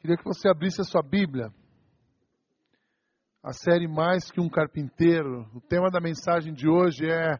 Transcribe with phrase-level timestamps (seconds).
[0.00, 1.52] Queria que você abrisse a sua Bíblia.
[3.42, 5.46] A série Mais que um Carpinteiro.
[5.54, 7.38] O tema da mensagem de hoje é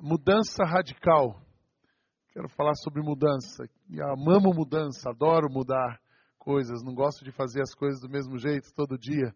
[0.00, 1.38] mudança radical.
[2.32, 3.68] Quero falar sobre mudança.
[3.90, 6.00] Eu amo mudança, adoro mudar
[6.38, 9.34] coisas, não gosto de fazer as coisas do mesmo jeito todo dia.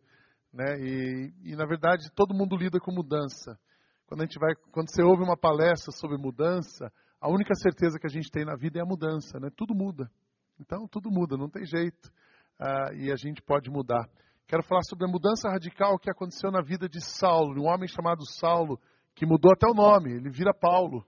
[0.50, 0.80] Né?
[0.80, 3.58] E, e na verdade todo mundo lida com mudança.
[4.06, 8.06] Quando, a gente vai, quando você ouve uma palestra sobre mudança, a única certeza que
[8.06, 9.50] a gente tem na vida é a mudança, né?
[9.54, 10.10] Tudo muda.
[10.58, 12.10] Então, tudo muda, não tem jeito
[12.60, 14.08] uh, e a gente pode mudar.
[14.46, 18.26] Quero falar sobre a mudança radical que aconteceu na vida de Saulo, um homem chamado
[18.26, 18.78] Saulo,
[19.14, 21.04] que mudou até o nome, ele vira Paulo.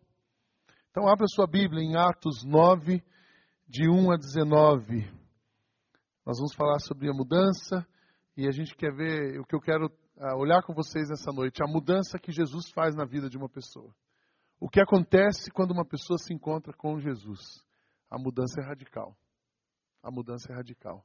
[0.91, 3.03] Então, abra sua Bíblia em Atos 9,
[3.69, 5.01] de 1 a 19.
[6.25, 7.87] Nós vamos falar sobre a mudança
[8.37, 11.63] e a gente quer ver o que eu quero uh, olhar com vocês nessa noite,
[11.63, 13.95] a mudança que Jesus faz na vida de uma pessoa.
[14.61, 17.41] O que acontece quando uma pessoa se encontra com Jesus?
[18.11, 19.17] A mudança é radical.
[20.03, 21.05] A mudança é radical.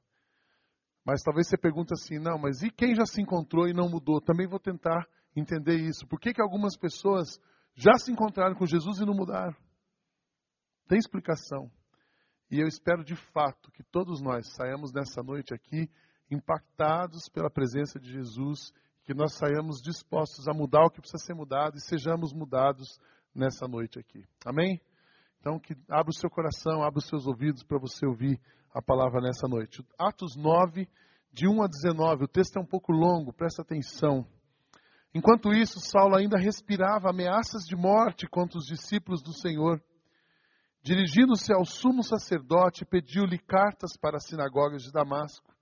[1.09, 4.22] Mas talvez você pergunte assim, não, mas e quem já se encontrou e não mudou?
[4.22, 6.06] Também vou tentar entender isso.
[6.06, 7.39] Por que, que algumas pessoas
[7.73, 9.56] já se encontraram com Jesus e não mudaram?
[10.88, 11.72] Tem explicação.
[12.52, 15.89] E eu espero de fato que todos nós saiamos nessa noite aqui
[16.30, 18.72] impactados pela presença de Jesus,
[19.03, 23.00] que nós saiamos dispostos a mudar o que precisa ser mudado e sejamos mudados
[23.33, 24.23] nessa noite aqui.
[24.45, 24.80] Amém?
[25.39, 28.39] Então, que abra o seu coração, abra os seus ouvidos para você ouvir
[28.73, 29.83] a palavra nessa noite.
[29.98, 30.88] Atos 9,
[31.31, 32.25] de 1 a 19.
[32.25, 34.25] O texto é um pouco longo, presta atenção.
[35.13, 39.81] Enquanto isso, Saulo ainda respirava ameaças de morte contra os discípulos do Senhor.
[40.81, 45.53] Dirigindo-se ao sumo sacerdote, pediu-lhe cartas para as sinagogas de Damasco,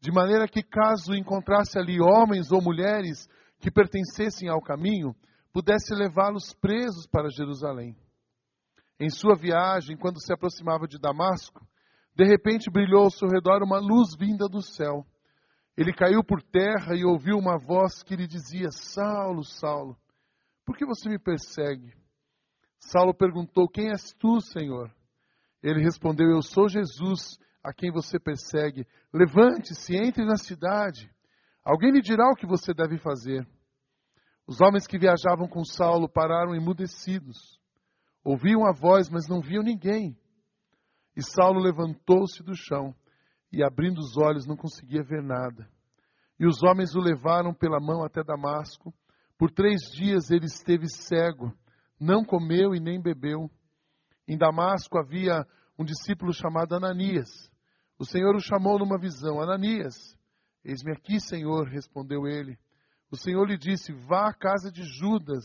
[0.00, 5.14] de maneira que, caso encontrasse ali homens ou mulheres que pertencessem ao caminho,
[5.52, 7.96] pudesse levá-los presos para Jerusalém.
[8.98, 11.66] Em sua viagem, quando se aproximava de Damasco,
[12.14, 15.06] de repente brilhou ao seu redor uma luz vinda do céu.
[15.76, 19.96] Ele caiu por terra e ouviu uma voz que lhe dizia: Saulo, Saulo,
[20.66, 21.94] por que você me persegue?
[22.78, 24.94] Saulo perguntou: Quem és tu, Senhor?
[25.62, 28.86] Ele respondeu: Eu sou Jesus, a quem você persegue.
[29.12, 31.10] Levante-se, entre na cidade.
[31.64, 33.46] Alguém lhe dirá o que você deve fazer.
[34.46, 37.58] Os homens que viajavam com Saulo pararam emudecidos.
[38.24, 40.16] Ouviam a voz, mas não viam ninguém.
[41.14, 42.94] E Saulo levantou-se do chão
[43.52, 45.68] e, abrindo os olhos, não conseguia ver nada.
[46.40, 48.92] E os homens o levaram pela mão até Damasco.
[49.36, 51.52] Por três dias ele esteve cego,
[52.00, 53.50] não comeu e nem bebeu.
[54.26, 55.46] Em Damasco havia
[55.78, 57.28] um discípulo chamado Ananias.
[57.98, 60.16] O Senhor o chamou numa visão: Ananias,
[60.64, 62.58] eis-me aqui, Senhor, respondeu ele.
[63.10, 65.44] O Senhor lhe disse: Vá à casa de Judas,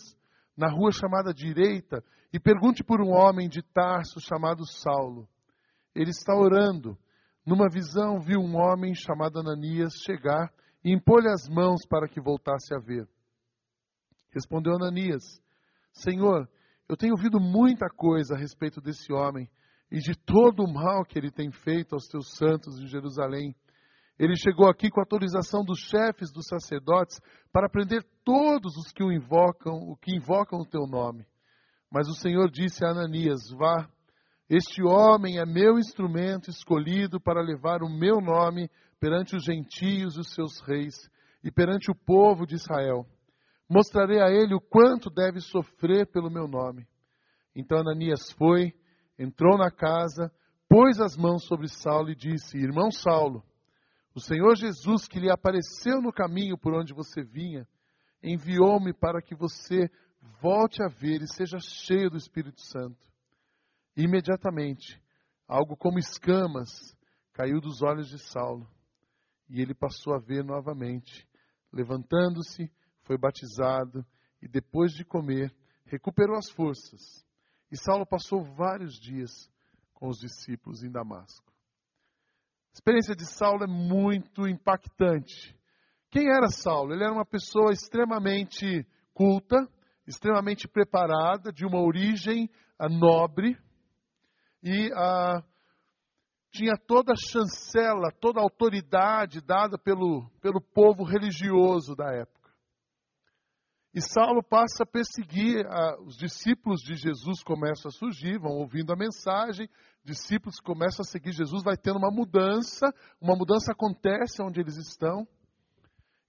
[0.56, 5.28] na rua chamada Direita, e pergunte por um homem de Tarso chamado Saulo
[5.98, 6.96] ele está orando.
[7.44, 10.54] Numa visão, viu um homem chamado Ananias chegar
[10.84, 13.08] e impor-lhe as mãos para que voltasse a ver.
[14.32, 15.24] Respondeu Ananias:
[15.92, 16.48] Senhor,
[16.88, 19.50] eu tenho ouvido muita coisa a respeito desse homem
[19.92, 23.56] e de todo o mal que ele tem feito aos teus santos em Jerusalém.
[24.20, 27.20] Ele chegou aqui com autorização dos chefes dos sacerdotes
[27.52, 31.26] para prender todos os que o invocam, o que invocam o teu nome.
[31.92, 33.90] Mas o Senhor disse a Ananias: Vá,
[34.50, 38.70] este homem é meu instrumento escolhido para levar o meu nome
[39.00, 40.96] perante os gentios os seus reis
[41.44, 43.06] e perante o povo de Israel.
[43.70, 46.88] Mostrarei a ele o quanto deve sofrer pelo meu nome.
[47.54, 48.74] Então Ananias foi,
[49.20, 50.32] entrou na casa,
[50.70, 53.44] pôs as mãos sobre Saulo e disse: Irmão Saulo,
[54.16, 57.68] o Senhor Jesus que lhe apareceu no caminho por onde você vinha,
[58.24, 59.90] enviou-me para que você
[60.42, 63.08] volte a ver e seja cheio do Espírito Santo.
[63.98, 65.02] Imediatamente,
[65.48, 66.70] algo como escamas
[67.34, 68.70] caiu dos olhos de Saulo
[69.50, 71.28] e ele passou a ver novamente.
[71.74, 72.72] Levantando-se,
[73.02, 74.06] foi batizado
[74.40, 75.52] e depois de comer,
[75.84, 77.26] recuperou as forças.
[77.72, 79.32] E Saulo passou vários dias
[79.96, 81.52] com os discípulos em Damasco.
[82.70, 85.58] A experiência de Saulo é muito impactante.
[86.12, 86.94] Quem era Saulo?
[86.94, 89.68] Ele era uma pessoa extremamente culta,
[90.06, 92.48] extremamente preparada, de uma origem
[92.92, 93.58] nobre,
[94.64, 95.44] e ah,
[96.52, 102.38] tinha toda a chancela, toda a autoridade dada pelo, pelo povo religioso da época.
[103.94, 108.92] E Saulo passa a perseguir, ah, os discípulos de Jesus começam a surgir, vão ouvindo
[108.92, 109.70] a mensagem,
[110.04, 115.28] discípulos começam a seguir Jesus, vai tendo uma mudança, uma mudança acontece onde eles estão,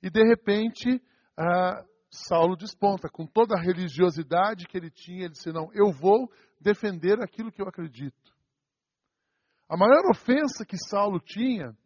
[0.03, 1.03] e de repente
[1.37, 6.31] ah, Saulo desponta, com toda a religiosidade que ele tinha, ele disse: Não, eu vou
[6.61, 8.37] defender aquilo que eu acredito.
[9.69, 11.77] A maior ofensa que Saulo tinha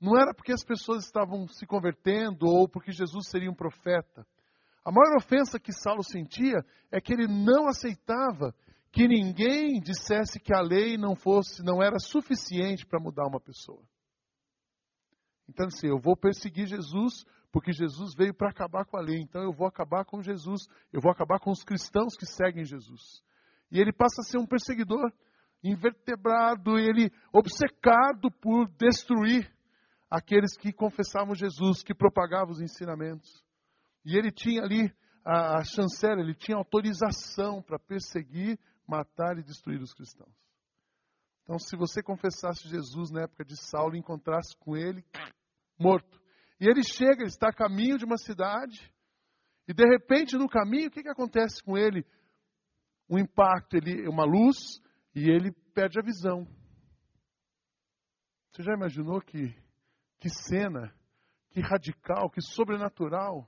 [0.00, 4.26] não era porque as pessoas estavam se convertendo ou porque Jesus seria um profeta.
[4.84, 8.54] A maior ofensa que Saulo sentia é que ele não aceitava
[8.92, 13.82] que ninguém dissesse que a lei não fosse, não era suficiente para mudar uma pessoa.
[15.48, 17.24] Então, assim, eu vou perseguir Jesus
[17.56, 19.18] porque Jesus veio para acabar com a lei.
[19.18, 23.22] Então, eu vou acabar com Jesus, eu vou acabar com os cristãos que seguem Jesus.
[23.72, 25.10] E ele passa a ser um perseguidor,
[25.64, 29.50] invertebrado, ele obcecado por destruir
[30.10, 33.42] aqueles que confessavam Jesus, que propagavam os ensinamentos.
[34.04, 34.94] E ele tinha ali
[35.24, 40.34] a, a chancela, ele tinha autorização para perseguir, matar e destruir os cristãos.
[41.44, 45.02] Então, se você confessasse Jesus na época de Saulo e encontrasse com ele,
[45.78, 46.25] morto.
[46.60, 48.92] E ele chega, ele está a caminho de uma cidade,
[49.68, 52.06] e de repente no caminho, o que, que acontece com ele?
[53.08, 54.80] Um impacto, ele, uma luz,
[55.14, 56.46] e ele perde a visão.
[58.52, 59.54] Você já imaginou que,
[60.18, 60.94] que cena,
[61.50, 63.46] que radical, que sobrenatural?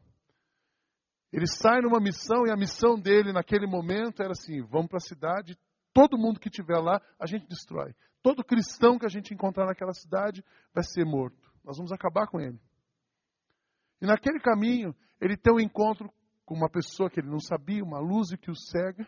[1.33, 5.01] Ele sai numa missão e a missão dele naquele momento era assim: vamos para a
[5.01, 5.59] cidade,
[5.93, 7.95] todo mundo que estiver lá a gente destrói.
[8.23, 10.45] Todo cristão que a gente encontrar naquela cidade
[10.75, 11.51] vai ser morto.
[11.65, 12.59] Nós vamos acabar com ele.
[14.01, 16.11] E naquele caminho, ele tem um encontro
[16.45, 19.07] com uma pessoa que ele não sabia, uma luz que o cega.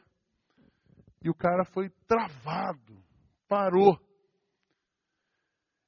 [1.23, 3.03] E o cara foi travado,
[3.49, 3.99] parou.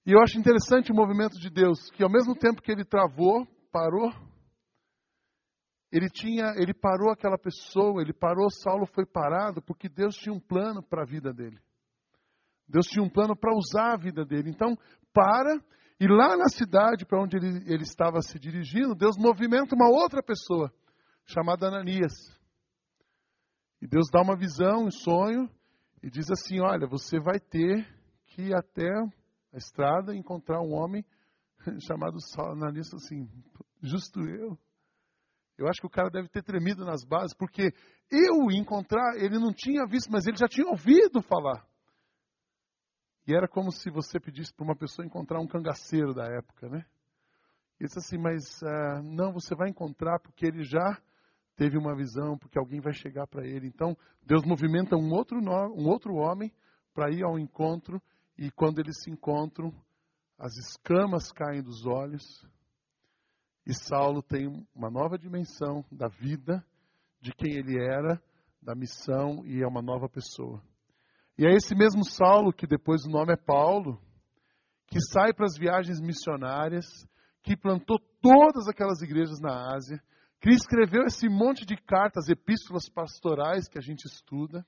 [0.04, 3.46] E eu acho interessante o movimento de Deus, que ao mesmo tempo que ele travou,
[3.70, 4.10] parou,
[5.92, 10.40] ele tinha, ele parou aquela pessoa, ele parou, Saulo foi parado porque Deus tinha um
[10.40, 11.60] plano para a vida dele.
[12.66, 14.48] Deus tinha um plano para usar a vida dele.
[14.48, 14.74] Então,
[15.12, 15.60] para
[16.02, 20.20] e lá na cidade para onde ele, ele estava se dirigindo, Deus movimenta uma outra
[20.20, 20.68] pessoa
[21.24, 22.12] chamada Ananias.
[23.80, 25.48] E Deus dá uma visão, um sonho
[26.02, 27.86] e diz assim: "Olha, você vai ter
[28.26, 28.90] que ir até
[29.52, 31.04] a estrada encontrar um homem
[31.86, 32.54] chamado Saulo.
[32.54, 33.28] Ananias assim,
[33.80, 34.58] justo eu.
[35.56, 37.72] Eu acho que o cara deve ter tremido nas bases, porque
[38.10, 41.64] eu encontrar, ele não tinha visto, mas ele já tinha ouvido falar.
[43.26, 46.84] E era como se você pedisse para uma pessoa encontrar um cangaceiro da época, né?
[47.78, 51.00] E disse assim, mas uh, não, você vai encontrar porque ele já
[51.56, 53.66] teve uma visão, porque alguém vai chegar para ele.
[53.66, 56.52] Então, Deus movimenta um outro, um outro homem
[56.94, 58.00] para ir ao encontro,
[58.36, 59.72] e quando eles se encontram,
[60.38, 62.22] as escamas caem dos olhos,
[63.64, 66.64] e Saulo tem uma nova dimensão da vida,
[67.20, 68.20] de quem ele era,
[68.60, 70.62] da missão e é uma nova pessoa.
[71.38, 74.00] E é esse mesmo Saulo, que depois o nome é Paulo,
[74.86, 76.86] que sai para as viagens missionárias,
[77.42, 80.02] que plantou todas aquelas igrejas na Ásia,
[80.40, 84.66] que escreveu esse monte de cartas, epístolas pastorais que a gente estuda.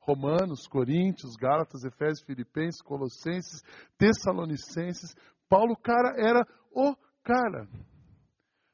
[0.00, 3.62] Romanos, Coríntios, Gálatas, Efésios, Filipenses, Colossenses,
[3.98, 5.14] Tessalonicenses.
[5.48, 7.68] Paulo, cara, era o cara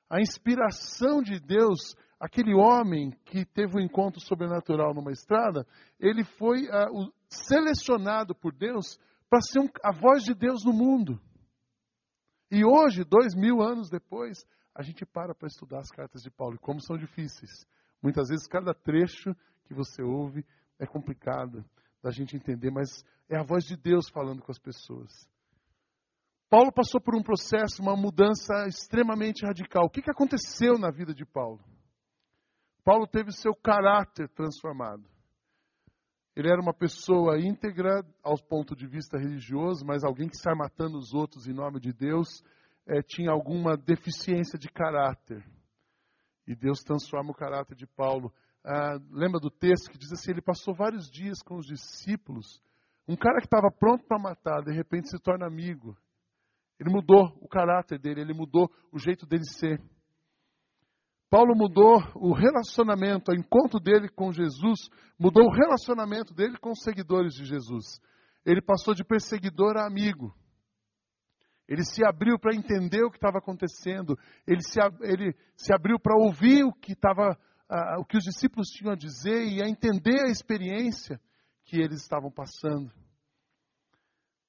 [0.08, 5.66] a inspiração de Deus, aquele homem que teve um encontro sobrenatural numa estrada,
[6.00, 8.98] ele foi uh, selecionado por Deus
[9.28, 11.20] para ser um, a voz de Deus no mundo.
[12.50, 14.38] E hoje, dois mil anos depois,
[14.74, 17.50] a gente para para estudar as cartas de Paulo e como são difíceis.
[18.02, 19.34] Muitas vezes, cada trecho
[19.64, 20.44] que você ouve
[20.78, 21.64] é complicado
[22.02, 25.10] da gente entender, mas é a voz de Deus falando com as pessoas.
[26.48, 29.86] Paulo passou por um processo, uma mudança extremamente radical.
[29.86, 31.60] O que, que aconteceu na vida de Paulo?
[32.86, 35.02] Paulo teve seu caráter transformado.
[36.36, 40.96] Ele era uma pessoa íntegra ao ponto de vista religioso, mas alguém que sai matando
[40.96, 42.28] os outros em nome de Deus
[42.86, 45.44] é, tinha alguma deficiência de caráter.
[46.46, 48.32] E Deus transforma o caráter de Paulo.
[48.64, 52.62] Ah, lembra do texto que diz assim: ele passou vários dias com os discípulos.
[53.08, 55.96] Um cara que estava pronto para matar, de repente se torna amigo.
[56.78, 59.82] Ele mudou o caráter dele, ele mudou o jeito dele ser.
[61.28, 66.82] Paulo mudou o relacionamento, o encontro dele com Jesus, mudou o relacionamento dele com os
[66.82, 68.00] seguidores de Jesus.
[68.44, 70.32] Ele passou de perseguidor a amigo.
[71.68, 74.16] Ele se abriu para entender o que estava acontecendo.
[74.46, 78.68] Ele se, ele se abriu para ouvir o que, estava, uh, o que os discípulos
[78.68, 81.20] tinham a dizer e a entender a experiência
[81.64, 82.92] que eles estavam passando.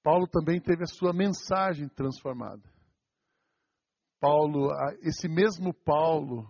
[0.03, 2.61] Paulo também teve a sua mensagem transformada.
[4.19, 4.69] Paulo,
[5.01, 6.47] esse mesmo Paulo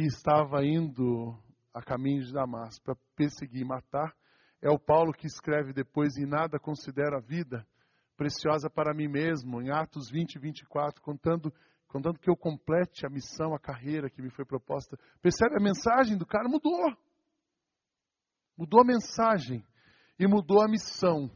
[0.00, 1.38] que estava indo
[1.74, 4.16] a caminho de Damasco para perseguir e matar,
[4.62, 7.66] é o Paulo que escreve depois: E nada considero a vida
[8.16, 11.52] preciosa para mim mesmo, em Atos 20 e 24, contando,
[11.86, 14.98] contando que eu complete a missão, a carreira que me foi proposta.
[15.20, 15.56] Percebe?
[15.58, 16.96] A mensagem do cara mudou.
[18.56, 19.62] Mudou a mensagem
[20.18, 21.30] e mudou a missão.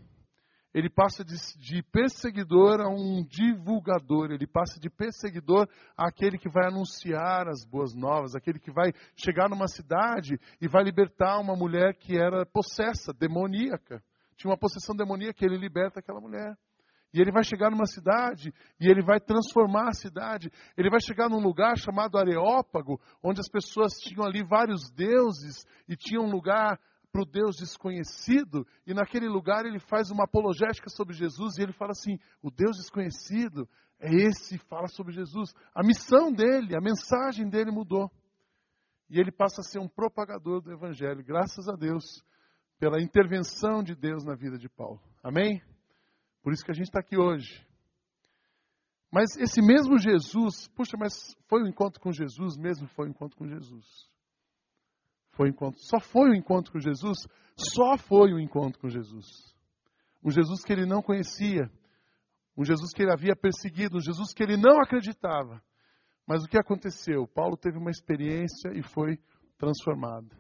[0.74, 6.66] Ele passa de, de, perseguidor a um divulgador, ele passa de perseguidor àquele que vai
[6.66, 11.94] anunciar as boas novas, aquele que vai chegar numa cidade e vai libertar uma mulher
[11.94, 14.02] que era possessa, demoníaca.
[14.36, 16.58] Tinha uma possessão demoníaca, ele liberta aquela mulher.
[17.14, 20.50] E ele vai chegar numa cidade e ele vai transformar a cidade.
[20.76, 25.94] Ele vai chegar num lugar chamado Areópago, onde as pessoas tinham ali vários deuses e
[25.94, 26.80] tinha um lugar
[27.14, 31.72] para o Deus desconhecido, e naquele lugar ele faz uma apologética sobre Jesus, e ele
[31.72, 33.68] fala assim: o Deus desconhecido
[34.00, 35.54] é esse, fala sobre Jesus.
[35.72, 38.10] A missão dele, a mensagem dele mudou.
[39.08, 42.02] E ele passa a ser um propagador do Evangelho, graças a Deus,
[42.80, 45.00] pela intervenção de Deus na vida de Paulo.
[45.22, 45.62] Amém?
[46.42, 47.64] Por isso que a gente está aqui hoje.
[49.08, 52.88] Mas esse mesmo Jesus, puxa, mas foi o um encontro com Jesus mesmo?
[52.88, 54.12] Foi o um encontro com Jesus.
[55.36, 57.18] Foi um encontro, só foi o um encontro com Jesus?
[57.56, 59.26] Só foi o encontro com Jesus.
[60.22, 61.70] Um Jesus que ele não conhecia,
[62.56, 65.62] um Jesus que ele havia perseguido, um Jesus que ele não acreditava.
[66.26, 67.26] Mas o que aconteceu?
[67.26, 69.18] Paulo teve uma experiência e foi
[69.58, 70.30] transformado.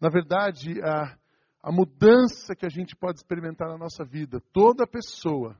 [0.00, 1.16] Na verdade, a,
[1.62, 5.56] a mudança que a gente pode experimentar na nossa vida, toda pessoa,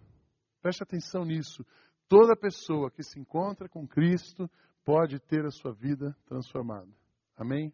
[0.60, 1.64] preste atenção nisso,
[2.08, 4.50] toda pessoa que se encontra com Cristo
[4.84, 6.90] pode ter a sua vida transformada.
[7.36, 7.72] Amém?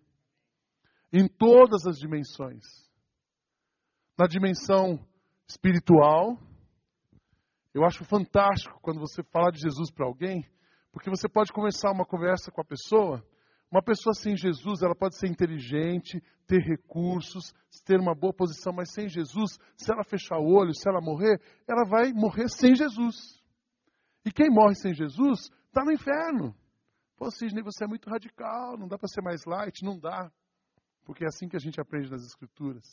[1.12, 2.64] Em todas as dimensões.
[4.18, 4.98] Na dimensão
[5.48, 6.38] espiritual,
[7.74, 10.44] eu acho fantástico quando você fala de Jesus para alguém,
[10.92, 13.24] porque você pode começar uma conversa com a pessoa.
[13.70, 18.92] Uma pessoa sem Jesus, ela pode ser inteligente, ter recursos, ter uma boa posição, mas
[18.92, 23.40] sem Jesus, se ela fechar o olho, se ela morrer, ela vai morrer sem Jesus.
[24.24, 26.54] E quem morre sem Jesus está no inferno.
[27.16, 30.30] Pô, Sidney, você é muito radical, não dá para ser mais light, não dá
[31.10, 32.86] porque é assim que a gente aprende nas Escrituras.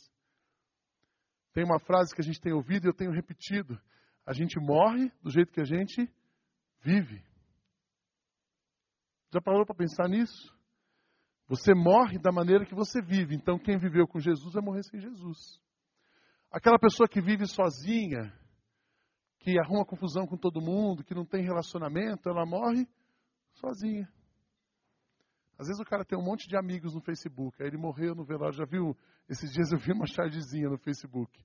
[1.52, 3.80] Tem uma frase que a gente tem ouvido e eu tenho repetido:
[4.26, 6.12] a gente morre do jeito que a gente
[6.80, 7.24] vive.
[9.32, 10.52] Já parou para pensar nisso?
[11.46, 13.36] Você morre da maneira que você vive.
[13.36, 15.38] Então, quem viveu com Jesus vai morrer sem Jesus.
[16.50, 18.36] Aquela pessoa que vive sozinha,
[19.38, 22.84] que arruma confusão com todo mundo, que não tem relacionamento, ela morre
[23.52, 24.12] sozinha.
[25.58, 28.24] Às vezes o cara tem um monte de amigos no Facebook, aí ele morreu no
[28.24, 28.56] velório.
[28.56, 28.96] Já viu?
[29.28, 31.44] Esses dias eu vi uma chargezinha no Facebook.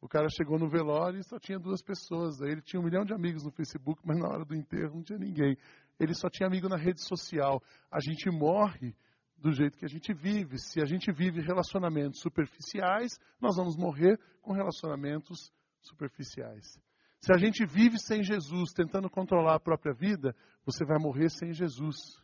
[0.00, 2.40] O cara chegou no velório e só tinha duas pessoas.
[2.40, 5.02] Aí ele tinha um milhão de amigos no Facebook, mas na hora do enterro não
[5.02, 5.56] tinha ninguém.
[5.98, 7.60] Ele só tinha amigo na rede social.
[7.90, 8.94] A gente morre
[9.36, 10.58] do jeito que a gente vive.
[10.58, 16.80] Se a gente vive relacionamentos superficiais, nós vamos morrer com relacionamentos superficiais.
[17.20, 20.34] Se a gente vive sem Jesus, tentando controlar a própria vida,
[20.64, 22.21] você vai morrer sem Jesus.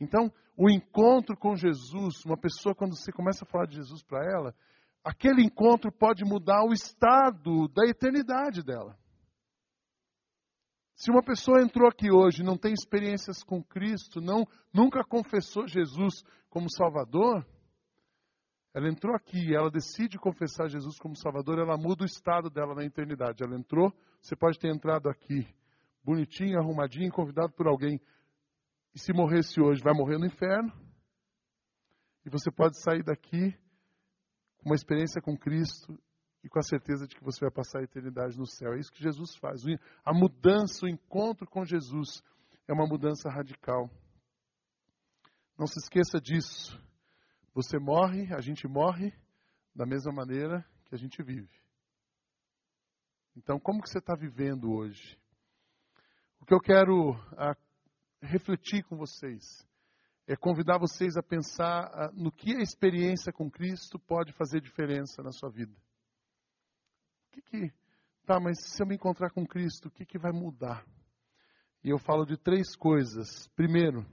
[0.00, 4.24] Então, o encontro com Jesus, uma pessoa, quando você começa a falar de Jesus para
[4.24, 4.54] ela,
[5.04, 8.98] aquele encontro pode mudar o estado da eternidade dela.
[10.94, 16.22] Se uma pessoa entrou aqui hoje não tem experiências com Cristo, não, nunca confessou Jesus
[16.48, 17.46] como Salvador,
[18.76, 22.84] ela entrou aqui, ela decide confessar Jesus como Salvador, ela muda o estado dela na
[22.84, 23.42] eternidade.
[23.42, 25.46] Ela entrou, você pode ter entrado aqui,
[26.04, 27.98] bonitinho, arrumadinho, convidado por alguém
[28.96, 30.72] e se morresse hoje, vai morrer no inferno.
[32.24, 33.52] E você pode sair daqui
[34.56, 36.02] com uma experiência com Cristo
[36.42, 38.72] e com a certeza de que você vai passar a eternidade no céu.
[38.72, 39.60] É isso que Jesus faz.
[40.02, 42.22] A mudança, o encontro com Jesus
[42.66, 43.90] é uma mudança radical.
[45.58, 46.82] Não se esqueça disso.
[47.52, 49.12] Você morre, a gente morre
[49.74, 51.52] da mesma maneira que a gente vive.
[53.36, 55.18] Então, como que você está vivendo hoje?
[56.40, 57.14] O que eu quero
[58.26, 59.66] refletir com vocês,
[60.26, 65.22] é convidar vocês a pensar ah, no que a experiência com Cristo pode fazer diferença
[65.22, 65.72] na sua vida.
[67.28, 67.72] O que que,
[68.26, 70.84] tá, mas se eu me encontrar com Cristo, o que que vai mudar?
[71.84, 73.46] E eu falo de três coisas.
[73.54, 74.04] Primeiro,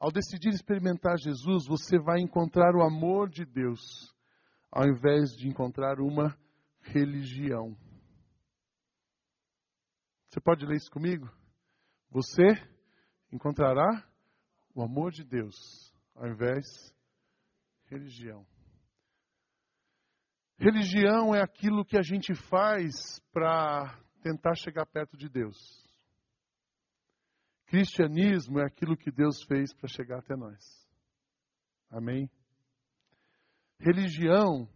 [0.00, 3.80] ao decidir experimentar Jesus, você vai encontrar o amor de Deus,
[4.70, 6.36] ao invés de encontrar uma
[6.80, 7.76] religião.
[10.28, 11.30] Você pode ler isso comigo?
[12.10, 12.42] Você
[13.36, 14.02] encontrará
[14.74, 16.64] o amor de Deus ao invés
[17.84, 18.46] de religião.
[20.58, 25.56] Religião é aquilo que a gente faz para tentar chegar perto de Deus.
[27.66, 30.88] Cristianismo é aquilo que Deus fez para chegar até nós.
[31.90, 32.30] Amém?
[33.78, 34.66] Religião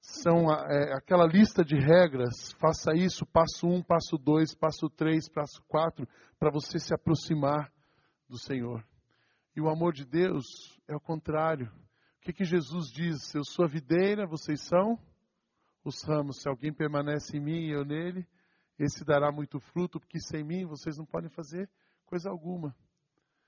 [0.00, 5.62] são é, aquela lista de regras, faça isso, passo um, passo dois, passo três, passo
[5.68, 6.06] quatro,
[6.38, 7.72] para você se aproximar
[8.34, 8.84] do Senhor.
[9.54, 10.44] E o amor de Deus
[10.88, 11.68] é o contrário.
[12.18, 13.32] O que, que Jesus diz?
[13.32, 14.98] Eu sou a videira, vocês são
[15.84, 16.40] os ramos.
[16.40, 18.26] Se alguém permanece em mim e eu nele,
[18.76, 21.70] esse dará muito fruto, porque sem mim vocês não podem fazer
[22.06, 22.74] coisa alguma.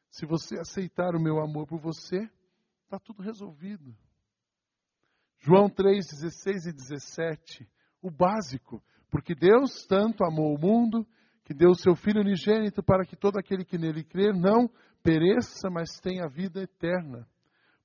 [0.08, 2.30] Se você aceitar o meu amor por você,
[2.84, 3.92] está tudo resolvido.
[5.38, 7.68] João 3, 16 e 17,
[8.00, 8.80] o básico.
[9.10, 11.04] Porque Deus tanto amou o mundo
[11.46, 14.68] que deu o seu Filho unigênito para que todo aquele que nele crer não
[15.00, 17.24] pereça, mas tenha vida eterna.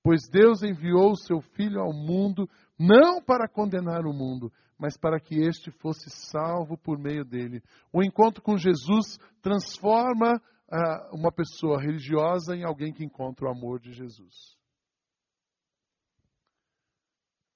[0.04, 5.20] Pois Deus enviou o seu Filho ao mundo não para condenar o mundo, mas para
[5.20, 7.62] que este fosse salvo por meio dele.
[7.94, 13.80] O encontro com Jesus transforma ah, uma pessoa religiosa em alguém que encontra o amor
[13.80, 14.58] de Jesus.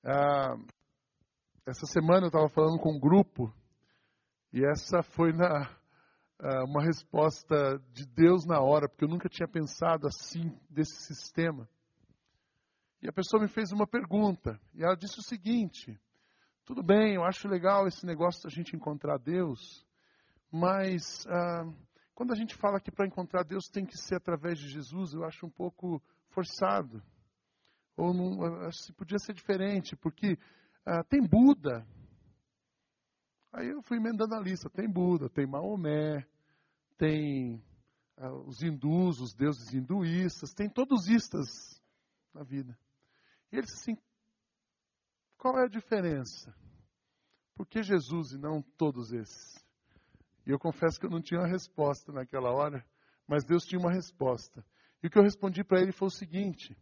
[0.05, 0.55] Ah,
[1.65, 3.51] essa semana eu estava falando com um grupo
[4.53, 5.67] e essa foi na,
[6.67, 11.67] uma resposta de Deus na hora, porque eu nunca tinha pensado assim desse sistema.
[13.01, 15.97] E a pessoa me fez uma pergunta e ela disse o seguinte:
[16.65, 19.85] tudo bem, eu acho legal esse negócio da gente encontrar Deus,
[20.51, 21.71] mas ah,
[22.15, 25.23] quando a gente fala que para encontrar Deus tem que ser através de Jesus, eu
[25.23, 27.03] acho um pouco forçado.
[27.95, 30.37] Ou não, se podia ser diferente, porque
[30.85, 31.85] ah, tem Buda.
[33.55, 34.69] Aí eu fui emendando a lista.
[34.69, 36.27] Tem Buda, tem Maomé,
[36.97, 37.63] tem
[38.17, 41.47] ah, os hindus, os deuses hinduístas, tem todos istas
[42.33, 42.77] na vida.
[43.51, 44.01] E ele disse assim,
[45.37, 46.53] qual é a diferença?
[47.55, 49.55] Por que Jesus e não todos esses?
[50.45, 52.85] E eu confesso que eu não tinha uma resposta naquela hora,
[53.25, 54.65] mas Deus tinha uma resposta.
[55.01, 56.77] E o que eu respondi para ele foi o seguinte: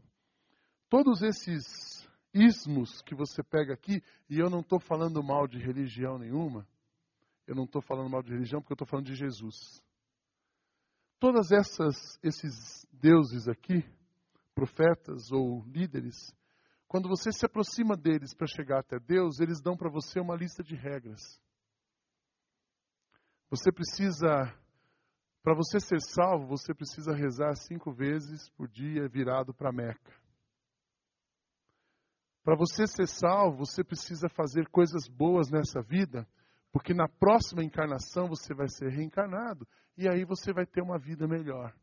[0.90, 1.64] Todos esses
[2.34, 6.68] ismos que você pega aqui, e eu não estou falando mal de religião nenhuma,
[7.46, 9.82] eu não estou falando mal de religião porque eu estou falando de Jesus.
[11.20, 13.84] Todas essas esses deuses aqui,
[14.54, 16.16] profetas ou líderes,
[16.88, 20.64] quando você se aproxima deles para chegar até Deus, eles dão para você uma lista
[20.64, 21.22] de regras.
[23.50, 24.54] Você precisa,
[25.42, 30.23] para você ser salvo, você precisa rezar cinco vezes por dia virado para Meca.
[32.44, 36.28] Para você ser salvo, você precisa fazer coisas boas nessa vida,
[36.72, 39.66] porque na próxima encarnação você vai ser reencarnado
[39.98, 41.74] e aí você vai ter uma vida melhor.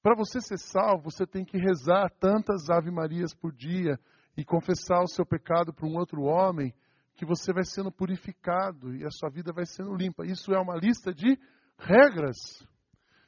[0.00, 3.98] Para você ser salvo, você tem que rezar tantas Ave Marias por dia
[4.36, 6.74] e confessar o seu pecado para um outro homem,
[7.14, 10.24] que você vai sendo purificado e a sua vida vai sendo limpa.
[10.24, 11.38] Isso é uma lista de
[11.78, 12.36] regras.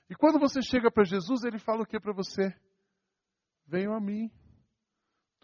[0.08, 2.54] E quando você chega para Jesus, ele fala o que para você?
[3.66, 4.30] Venham a mim,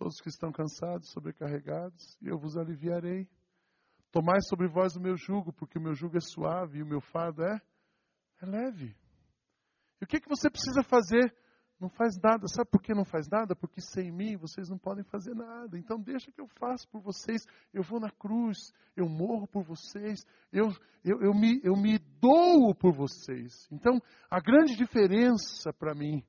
[0.00, 3.28] todos que estão cansados, sobrecarregados, e eu vos aliviarei.
[4.10, 7.02] Tomai sobre vós o meu jugo, porque o meu jugo é suave e o meu
[7.02, 7.60] fardo é,
[8.40, 8.96] é leve.
[10.00, 11.32] E o que, que você precisa fazer?
[11.78, 12.48] Não faz nada.
[12.48, 13.54] Sabe por que não faz nada?
[13.54, 15.78] Porque sem mim vocês não podem fazer nada.
[15.78, 17.42] Então deixa que eu faça por vocês.
[17.72, 18.56] Eu vou na cruz,
[18.96, 20.68] eu morro por vocês, eu,
[21.04, 23.68] eu, eu, me, eu me dou por vocês.
[23.70, 26.24] Então a grande diferença para mim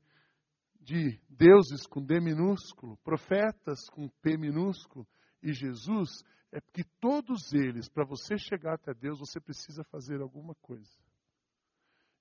[0.82, 5.08] de deuses com D minúsculo, profetas com P minúsculo
[5.42, 10.56] e Jesus, é que todos eles, para você chegar até Deus, você precisa fazer alguma
[10.56, 10.92] coisa.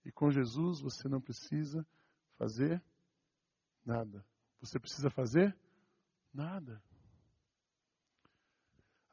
[0.04, 1.86] E com Jesus você não precisa
[2.38, 2.82] fazer
[3.84, 4.24] nada.
[4.60, 5.56] Você precisa fazer
[6.32, 6.82] nada.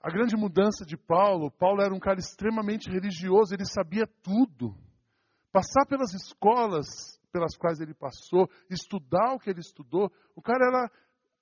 [0.02, 4.78] A grande mudança de Paulo, Paulo era um cara extremamente religioso, ele sabia tudo.
[5.52, 10.12] Passar pelas escolas pelas quais ele passou, estudar o que ele estudou.
[10.36, 10.92] O cara era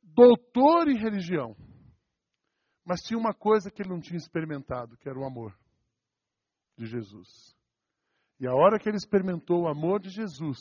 [0.02, 1.56] doutor em religião.
[2.86, 5.58] Mas tinha uma coisa que ele não tinha experimentado, que era o amor
[6.78, 7.56] de Jesus.
[8.40, 10.58] E a hora que ele experimentou o amor de Jesus,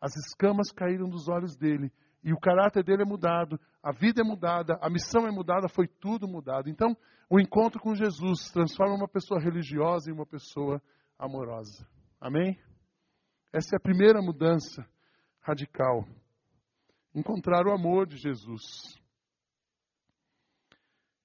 [0.00, 1.92] as escamas caíram dos olhos dele
[2.22, 5.88] e o caráter dele é mudado, a vida é mudada, a missão é mudada, foi
[5.88, 6.68] tudo mudado.
[6.68, 6.96] Então,
[7.28, 10.80] o encontro com Jesus transforma uma pessoa religiosa em uma pessoa
[11.18, 11.86] amorosa.
[12.20, 12.58] Amém?
[13.52, 14.88] Essa é a primeira mudança
[15.40, 16.06] radical.
[17.12, 18.62] Encontrar o amor de Jesus.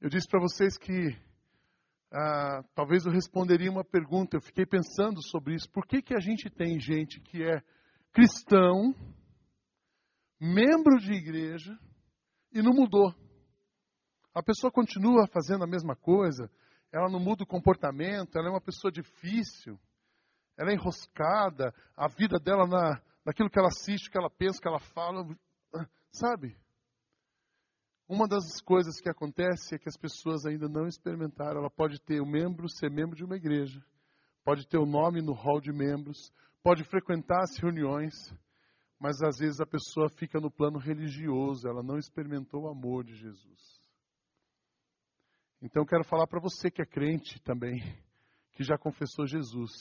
[0.01, 1.15] Eu disse para vocês que
[2.11, 4.37] ah, talvez eu responderia uma pergunta.
[4.37, 5.69] Eu fiquei pensando sobre isso.
[5.69, 7.61] Por que, que a gente tem gente que é
[8.11, 8.95] cristão,
[10.41, 11.77] membro de igreja,
[12.51, 13.13] e não mudou?
[14.33, 16.49] A pessoa continua fazendo a mesma coisa,
[16.91, 19.79] ela não muda o comportamento, ela é uma pessoa difícil
[20.57, 24.67] ela é enroscada, a vida dela na, naquilo que ela assiste, que ela pensa, que
[24.67, 25.25] ela fala,
[26.11, 26.57] sabe?
[28.07, 31.59] Uma das coisas que acontece é que as pessoas ainda não experimentaram.
[31.59, 33.83] Ela pode ter o membro, ser membro de uma igreja,
[34.43, 38.13] pode ter o nome no hall de membros, pode frequentar as reuniões,
[38.99, 43.15] mas às vezes a pessoa fica no plano religioso, ela não experimentou o amor de
[43.15, 43.81] Jesus.
[45.61, 47.81] Então eu quero falar para você que é crente também,
[48.53, 49.71] que já confessou Jesus.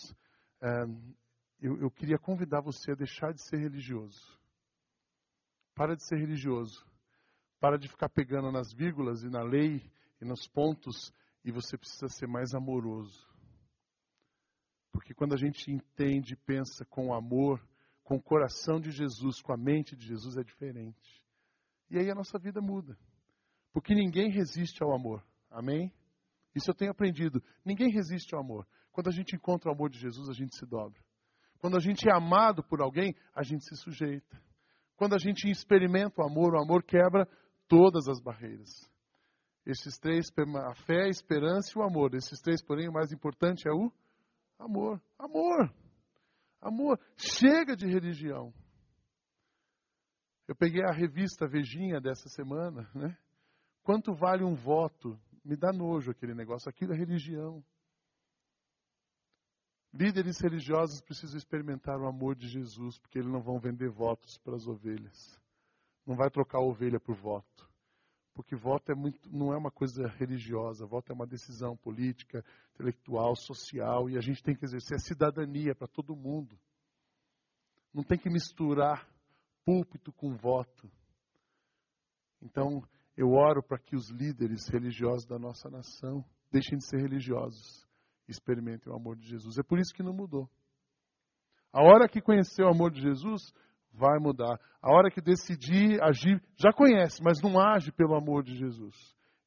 [1.61, 4.39] Eu, eu queria convidar você a deixar de ser religioso.
[5.75, 6.87] Para de ser religioso.
[7.61, 9.83] Para de ficar pegando nas vírgulas e na lei
[10.21, 11.13] e nos pontos
[11.45, 13.29] e você precisa ser mais amoroso.
[14.93, 17.61] Porque quando a gente entende e pensa com amor,
[18.03, 21.23] com o coração de Jesus, com a mente de Jesus, é diferente.
[21.91, 22.97] E aí a nossa vida muda.
[23.73, 25.25] Porque ninguém resiste ao amor.
[25.51, 25.93] Amém?
[26.55, 27.43] Isso eu tenho aprendido.
[27.65, 28.67] Ninguém resiste ao amor.
[28.95, 31.03] Quando a gente encontra o amor de Jesus, a gente se dobra.
[31.59, 34.41] Quando a gente é amado por alguém, a gente se sujeita.
[34.95, 37.29] Quando a gente experimenta o amor, o amor quebra
[37.67, 38.71] todas as barreiras.
[39.67, 42.15] Esses três, a fé, a esperança e o amor.
[42.15, 43.91] Esses três, porém, o mais importante é o
[44.61, 45.03] amor.
[45.19, 45.75] Amor.
[46.61, 47.01] Amor.
[47.17, 48.55] Chega de religião.
[50.47, 53.19] Eu peguei a revista Vejinha dessa semana, né?
[53.83, 55.19] Quanto vale um voto?
[55.45, 56.69] Me dá nojo aquele negócio.
[56.69, 57.65] Aquilo é religião.
[59.97, 64.57] Líderes religiosos precisam experimentar o amor de Jesus, porque eles não vão vender votos para
[64.57, 65.41] as ovelhas.
[66.05, 67.71] Não vai trocar ovelha por voto.
[68.35, 73.37] Porque voto é muito, não é uma coisa religiosa, voto é uma decisão política, intelectual,
[73.37, 76.59] social, e a gente tem que exercer a cidadania para todo mundo.
[77.93, 79.09] Não tem que misturar
[79.65, 80.91] púlpito com voto.
[82.43, 82.83] Então,
[83.17, 87.84] eu oro para que os líderes religiosos da nossa nação deixem de ser religiosos
[88.29, 89.59] experimentem o amor de Jesus.
[89.59, 90.49] É por isso que não mudou.
[91.73, 93.53] A hora que conhecer o amor de Jesus,
[93.95, 94.61] vai mudar.
[94.83, 98.95] A hora que decidir agir, já conhece, mas não age pelo amor de Jesus.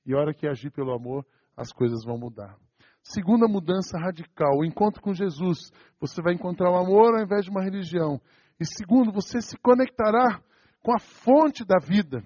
[0.06, 2.58] E a hora que agir pelo amor, as coisas vão mudar.
[3.04, 5.72] Segunda mudança radical, o encontro com Jesus.
[6.00, 8.20] Você vai encontrar o amor ao invés de uma religião.
[8.60, 10.42] E segundo, você se conectará
[10.82, 12.24] com a fonte da vida.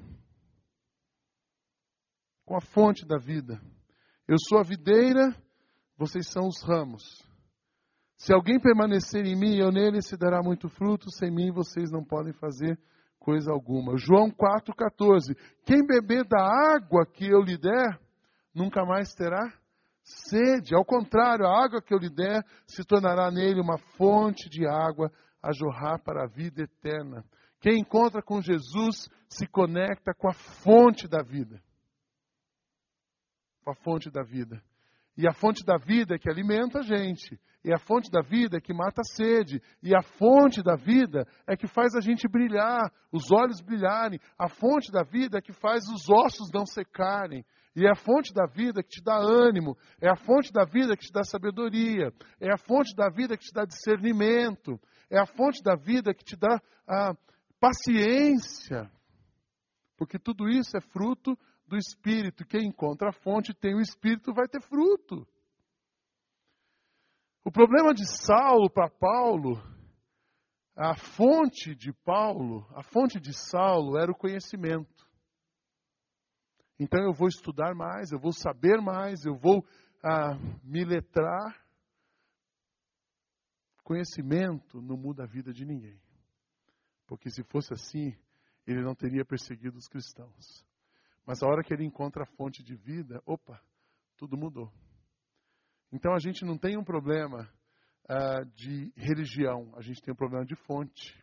[2.46, 3.60] Com a fonte da vida.
[4.28, 5.36] Eu sou a videira,
[6.02, 7.04] vocês são os ramos.
[8.18, 12.04] Se alguém permanecer em mim, eu nele se dará muito fruto, sem mim vocês não
[12.04, 12.80] podem fazer
[13.20, 13.98] coisa alguma.
[13.98, 15.38] João 4,14.
[15.64, 18.00] Quem beber da água que eu lhe der,
[18.52, 19.54] nunca mais terá
[20.04, 20.74] sede.
[20.74, 25.12] Ao contrário, a água que eu lhe der se tornará nele uma fonte de água
[25.40, 27.24] a jorrar para a vida eterna.
[27.60, 31.62] Quem encontra com Jesus se conecta com a fonte da vida.
[33.64, 34.64] Com a fonte da vida.
[35.22, 37.40] E a fonte da vida que alimenta a gente.
[37.64, 39.62] E a fonte da vida que mata a sede.
[39.84, 44.20] E a fonte da vida é que faz a gente brilhar, os olhos brilharem.
[44.36, 47.46] A fonte da vida é que faz os ossos não secarem.
[47.76, 49.78] E é a fonte da vida que te dá ânimo.
[50.02, 52.12] É a fonte da vida que te dá sabedoria.
[52.40, 54.80] É a fonte da vida que te dá discernimento.
[55.08, 57.14] É a fonte da vida que te dá a
[57.60, 58.90] paciência.
[59.96, 61.38] Porque tudo isso é fruto
[61.72, 62.46] do Espírito.
[62.46, 65.26] Quem encontra a fonte tem o Espírito, vai ter fruto.
[67.46, 69.54] O problema de Saulo para Paulo,
[70.76, 75.10] a fonte de Paulo, a fonte de Saulo era o conhecimento.
[76.78, 79.66] Então eu vou estudar mais, eu vou saber mais, eu vou
[80.04, 81.66] ah, me letrar.
[83.84, 86.00] Conhecimento não muda a vida de ninguém.
[87.08, 88.16] Porque se fosse assim,
[88.68, 90.66] ele não teria perseguido os cristãos.
[91.32, 93.58] Mas a hora que ele encontra a fonte de vida, opa,
[94.18, 94.70] tudo mudou.
[95.90, 97.50] Então a gente não tem um problema
[98.04, 101.18] uh, de religião, a gente tem um problema de fonte.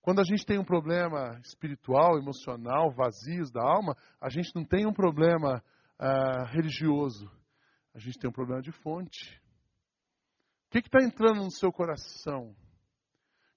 [0.00, 4.86] Quando a gente tem um problema espiritual, emocional, vazios da alma, a gente não tem
[4.86, 5.60] um problema
[5.98, 7.28] uh, religioso,
[7.92, 9.42] a gente tem um problema de fonte.
[10.68, 12.54] O que está entrando no seu coração?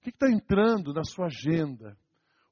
[0.02, 1.96] que está entrando na sua agenda?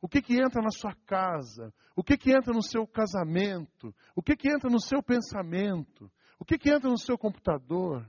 [0.02, 1.72] O que, que entra na sua casa?
[1.94, 3.94] O que, que entra no seu casamento?
[4.16, 6.10] O que, que entra no seu pensamento?
[6.40, 8.04] O que, que entra no seu computador?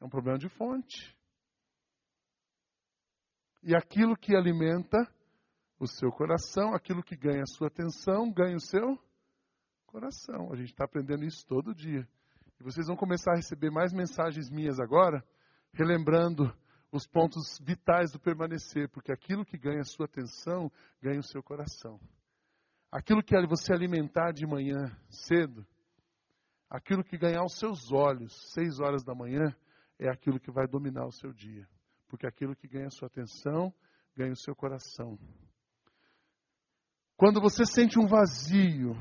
[0.00, 1.12] É um problema de fonte.
[3.60, 4.98] E aquilo que alimenta
[5.80, 8.96] o seu coração, aquilo que ganha a sua atenção, ganha o seu
[9.84, 10.52] coração.
[10.52, 12.08] A gente está aprendendo isso todo dia.
[12.60, 15.24] E vocês vão começar a receber mais mensagens minhas agora,
[15.72, 16.56] relembrando
[16.90, 20.70] os pontos vitais do permanecer, porque aquilo que ganha a sua atenção
[21.02, 22.00] ganha o seu coração.
[22.90, 25.66] Aquilo que você alimentar de manhã cedo,
[26.70, 29.54] aquilo que ganhar os seus olhos, seis horas da manhã,
[29.98, 31.68] é aquilo que vai dominar o seu dia.
[32.08, 33.72] Porque aquilo que ganha a sua atenção,
[34.16, 35.18] ganha o seu coração.
[37.16, 38.94] Quando você sente um vazio,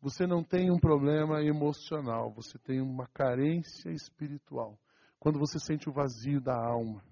[0.00, 4.78] você não tem um problema emocional, você tem uma carência espiritual.
[5.18, 7.02] Quando você sente o vazio da alma,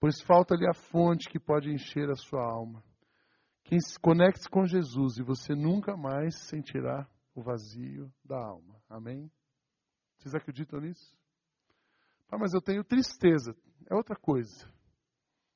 [0.00, 2.82] pois falta-lhe a fonte que pode encher a sua alma.
[3.64, 8.80] Quem se conecte com Jesus e você nunca mais sentirá o vazio da alma.
[8.88, 9.30] Amém?
[10.18, 11.16] Vocês acreditam nisso?
[12.30, 13.54] Ah, mas eu tenho tristeza.
[13.88, 14.68] É outra coisa.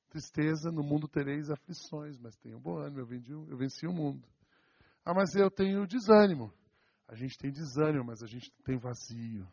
[0.08, 4.26] Tristeza, no mundo tereis aflições, mas tenho bom ânimo, eu venci, eu venci o mundo.
[5.04, 6.52] Ah, mas eu tenho desânimo.
[7.08, 9.46] A gente tem desânimo, mas a gente tem vazio.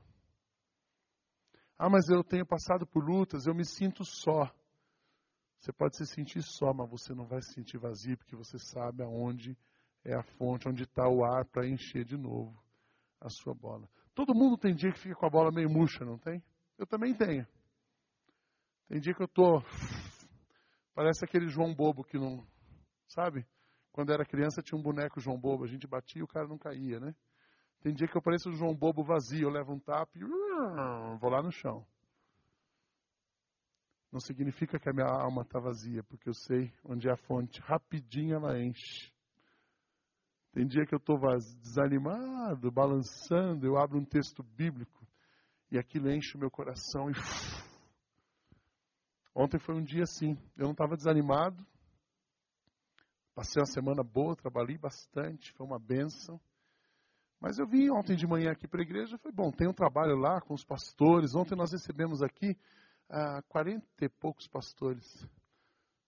[1.83, 4.47] Ah, mas eu tenho passado por lutas, eu me sinto só.
[5.57, 9.01] Você pode se sentir só, mas você não vai se sentir vazio, porque você sabe
[9.01, 9.57] aonde
[10.05, 12.55] é a fonte, onde está o ar para encher de novo
[13.19, 13.89] a sua bola.
[14.13, 16.43] Todo mundo tem dia que fica com a bola meio murcha, não tem?
[16.77, 17.47] Eu também tenho.
[18.87, 19.59] Tem dia que eu tô.
[20.93, 22.45] Parece aquele João Bobo que não.
[23.07, 23.43] Sabe?
[23.91, 26.59] Quando era criança tinha um boneco João Bobo, a gente batia e o cara não
[26.59, 27.15] caía, né?
[27.79, 30.23] Tem dia que eu pareço um João Bobo vazio, eu levo um tapa e
[31.19, 31.85] vou lá no chão.
[34.11, 37.61] Não significa que a minha alma está vazia, porque eu sei onde é a fonte.
[37.61, 39.11] Rapidinho ela enche.
[40.51, 41.17] Tem dia que eu estou
[41.61, 45.07] desanimado, balançando, eu abro um texto bíblico
[45.71, 47.13] e aquilo enche o meu coração e.
[49.33, 50.37] Ontem foi um dia assim.
[50.57, 51.65] Eu não estava desanimado.
[53.33, 56.37] Passei uma semana boa, trabalhei bastante, foi uma benção.
[57.41, 60.15] Mas eu vim ontem de manhã aqui para a igreja, foi bom, tem um trabalho
[60.15, 61.33] lá com os pastores.
[61.33, 62.55] Ontem nós recebemos aqui
[63.09, 65.27] ah, 40 e poucos pastores,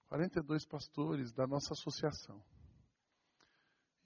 [0.06, 2.40] 42 pastores da nossa associação.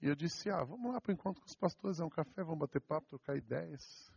[0.00, 2.42] E eu disse, ah, vamos lá para o encontro com os pastores, é um café,
[2.42, 4.10] vamos bater papo, trocar ideias.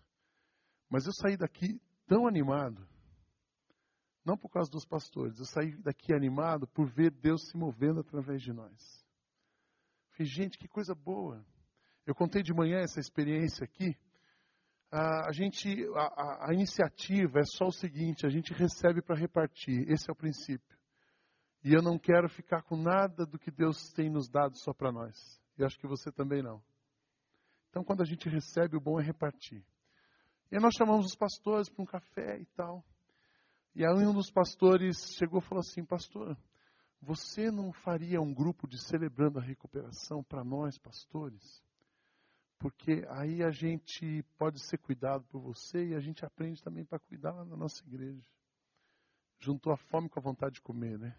[0.89, 2.87] Mas eu saí daqui tão animado,
[4.23, 8.41] não por causa dos pastores, eu saí daqui animado por ver Deus se movendo através
[8.41, 9.05] de nós.
[10.11, 11.45] Falei, gente, que coisa boa.
[12.05, 13.95] Eu contei de manhã essa experiência aqui,
[14.91, 19.89] a, a gente, a, a, iniciativa é só o seguinte: a gente recebe para repartir.
[19.89, 20.77] Esse é o princípio.
[21.63, 24.91] E eu não quero ficar com nada do que Deus tem nos dado só para
[24.91, 25.15] nós.
[25.57, 26.61] E acho que você também não.
[27.69, 29.63] Então, quando a gente recebe, o bom é repartir.
[30.51, 32.83] E nós chamamos os pastores para um café e tal.
[33.73, 36.37] E aí um dos pastores chegou e falou assim: Pastor,
[37.01, 41.63] você não faria um grupo de celebrando a recuperação para nós, pastores?
[42.61, 46.99] Porque aí a gente pode ser cuidado por você e a gente aprende também para
[46.99, 48.23] cuidar na nossa igreja.
[49.39, 51.17] Juntou a fome com a vontade de comer, né?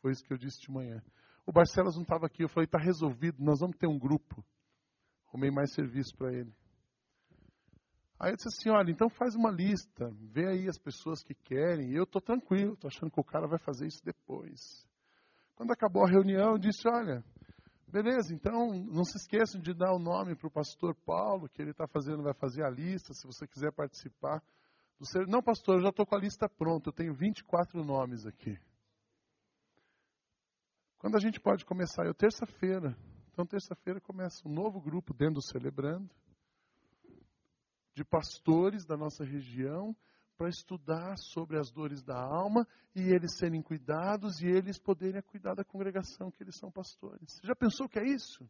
[0.00, 1.02] Foi isso que eu disse de manhã.
[1.44, 4.42] O Barcelos não estava aqui, eu falei, está resolvido, nós vamos ter um grupo.
[5.28, 6.52] Arrumei mais serviço para ele.
[8.18, 11.92] Aí eu disse assim, olha, então faz uma lista, vê aí as pessoas que querem.
[11.92, 14.86] Eu estou tranquilo, estou achando que o cara vai fazer isso depois.
[15.54, 17.22] Quando acabou a reunião, eu disse, olha,
[17.90, 21.72] Beleza, então não se esqueçam de dar o nome para o pastor Paulo, que ele
[21.72, 24.40] está fazendo, vai fazer a lista, se você quiser participar.
[24.98, 25.26] Do ser...
[25.26, 28.56] Não, pastor, eu já estou com a lista pronta, eu tenho 24 nomes aqui.
[30.98, 32.06] Quando a gente pode começar?
[32.06, 32.96] Eu terça-feira.
[33.32, 36.14] Então, terça-feira começa um novo grupo dentro do Celebrando,
[37.94, 39.96] de pastores da nossa região,
[40.40, 45.54] para estudar sobre as dores da alma e eles serem cuidados e eles poderem cuidar
[45.54, 47.38] da congregação que eles são pastores.
[47.44, 48.48] Já pensou que é isso?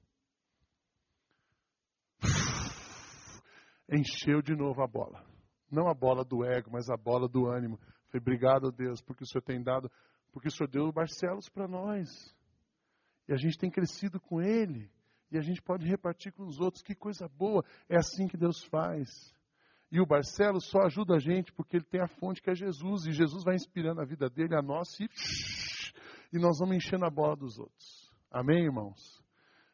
[3.90, 5.26] Encheu de novo a bola.
[5.68, 7.76] Não a bola do ego, mas a bola do ânimo.
[8.07, 9.90] Falei, obrigado Deus, porque o Senhor tem dado,
[10.31, 12.07] porque o Senhor deu o Barcelos para nós.
[13.26, 14.88] E a gente tem crescido com ele.
[15.29, 16.85] E a gente pode repartir com os outros.
[16.85, 17.64] Que coisa boa.
[17.88, 19.09] É assim que Deus faz.
[19.90, 23.07] E o Barcelos só ajuda a gente porque ele tem a fonte que é Jesus.
[23.07, 25.09] E Jesus vai inspirando a vida dele, a nossa, e,
[26.33, 28.11] e nós vamos enchendo a bola dos outros.
[28.31, 29.20] Amém, irmãos?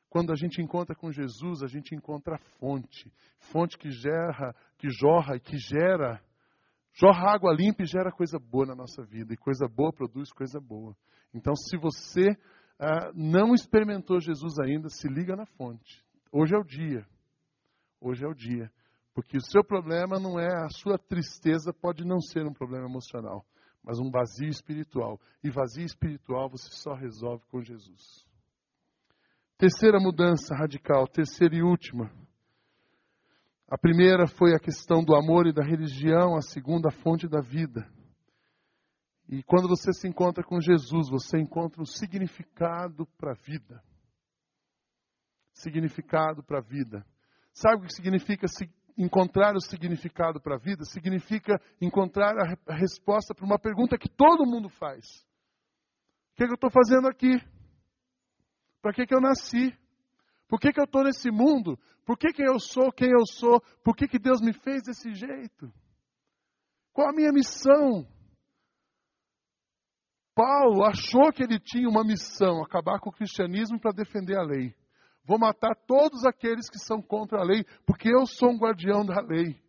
[0.08, 3.12] Quando a gente encontra com Jesus, a gente encontra a fonte.
[3.52, 6.22] Fonte que gera, que jorra e que gera.
[6.94, 9.34] Jorra água limpa e gera coisa boa na nossa vida.
[9.34, 10.96] E coisa boa produz coisa boa.
[11.34, 12.30] Então, se você
[12.78, 16.02] ah, não experimentou Jesus ainda, se liga na fonte.
[16.32, 17.06] Hoje é o dia.
[18.00, 18.72] Hoje é o dia.
[19.16, 23.46] Porque o seu problema não é a sua tristeza, pode não ser um problema emocional,
[23.82, 25.18] mas um vazio espiritual.
[25.42, 28.26] E vazio espiritual você só resolve com Jesus.
[29.56, 32.12] Terceira mudança radical, terceira e última.
[33.70, 37.40] A primeira foi a questão do amor e da religião, a segunda, a fonte da
[37.40, 37.90] vida.
[39.30, 43.82] E quando você se encontra com Jesus, você encontra um significado para a vida.
[45.54, 47.02] Significado para a vida.
[47.54, 48.46] Sabe o que significa
[48.96, 54.46] encontrar o significado para a vida significa encontrar a, resposta para uma pergunta que todo
[54.46, 55.04] mundo faz:
[56.32, 57.38] O que, é que eu estou fazendo aqui?
[58.80, 59.76] Para que, que eu nasci?
[60.48, 61.78] Por que, que eu estou nesse mundo?
[62.04, 63.60] Por que, que eu sou quem eu sou?
[63.82, 65.72] Por que, que Deus me fez desse jeito?
[66.92, 68.06] Qual a minha missão?
[70.34, 74.74] Paulo achou que ele tinha uma missão, acabar com o cristianismo para defender a lei.
[75.26, 79.20] Vou matar todos aqueles que são contra a lei, porque eu sou um guardião da
[79.20, 79.60] lei.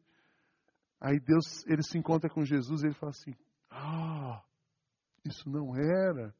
[1.01, 3.35] Aí Deus, ele se encontra com Jesus e ele fala assim:
[3.69, 4.43] Ah,
[5.25, 6.33] isso não era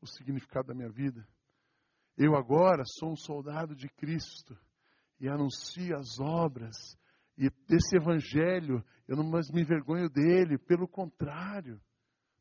[0.00, 1.26] o significado da minha vida.
[2.16, 4.56] Eu agora sou um soldado de Cristo
[5.18, 6.76] e anuncio as obras.
[7.36, 11.80] E esse evangelho, eu não mais me envergonho dele, pelo contrário,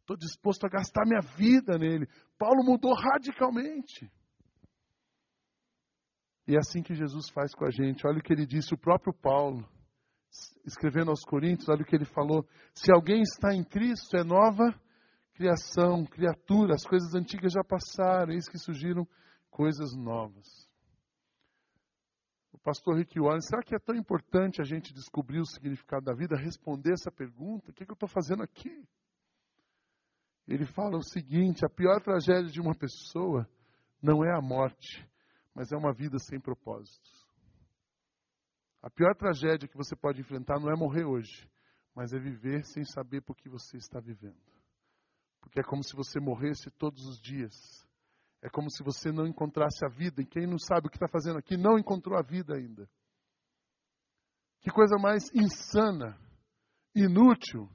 [0.01, 2.07] estou disposto a gastar minha vida nele.
[2.37, 4.11] Paulo mudou radicalmente.
[6.51, 8.05] E é assim que Jesus faz com a gente.
[8.05, 9.65] Olha o que ele disse, o próprio Paulo,
[10.65, 14.77] escrevendo aos Coríntios, olha o que ele falou: se alguém está em Cristo, é nova
[15.33, 19.07] criação, criatura, as coisas antigas já passaram, eis que surgiram
[19.49, 20.45] coisas novas.
[22.51, 26.13] O pastor Rick Warren, será que é tão importante a gente descobrir o significado da
[26.13, 27.71] vida, responder essa pergunta?
[27.71, 28.85] O que, é que eu estou fazendo aqui?
[30.45, 33.49] Ele fala o seguinte: a pior tragédia de uma pessoa
[34.03, 35.09] não é a morte,
[35.53, 37.27] mas é uma vida sem propósitos.
[38.81, 41.47] A pior tragédia que você pode enfrentar não é morrer hoje,
[41.95, 44.41] mas é viver sem saber por que você está vivendo.
[45.39, 47.53] Porque é como se você morresse todos os dias.
[48.41, 50.21] É como se você não encontrasse a vida.
[50.21, 52.89] E quem não sabe o que está fazendo aqui não encontrou a vida ainda.
[54.61, 56.17] Que coisa mais insana,
[56.95, 57.69] inútil.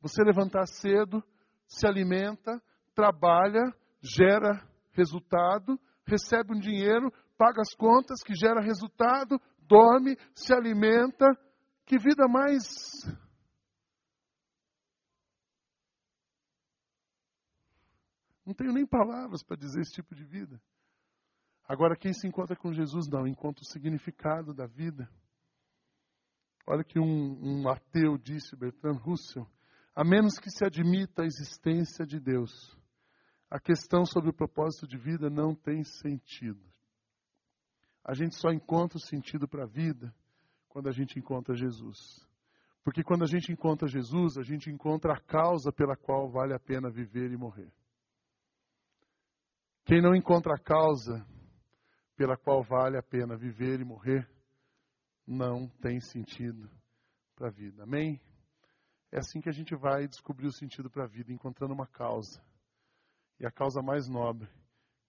[0.00, 1.22] Você levantar cedo,
[1.66, 2.60] se alimenta,
[2.94, 3.62] trabalha,
[4.00, 11.26] gera resultado, recebe um dinheiro, paga as contas, que gera resultado, dorme, se alimenta.
[11.84, 12.62] Que vida mais
[18.44, 20.60] Não tenho nem palavras para dizer esse tipo de vida.
[21.66, 25.08] Agora, quem se encontra com Jesus não, encontra o significado da vida.
[26.66, 29.46] Olha que um, um ateu disse, Bertrand Russell,
[29.94, 32.76] a menos que se admita a existência de Deus,
[33.48, 36.71] a questão sobre o propósito de vida não tem sentido.
[38.04, 40.12] A gente só encontra o sentido para a vida
[40.68, 42.26] quando a gente encontra Jesus.
[42.82, 46.58] Porque quando a gente encontra Jesus, a gente encontra a causa pela qual vale a
[46.58, 47.72] pena viver e morrer.
[49.84, 51.24] Quem não encontra a causa
[52.16, 54.28] pela qual vale a pena viver e morrer,
[55.26, 56.68] não tem sentido
[57.36, 57.84] para a vida.
[57.84, 58.20] Amém?
[59.12, 62.42] É assim que a gente vai descobrir o sentido para a vida, encontrando uma causa.
[63.38, 64.48] E a causa mais nobre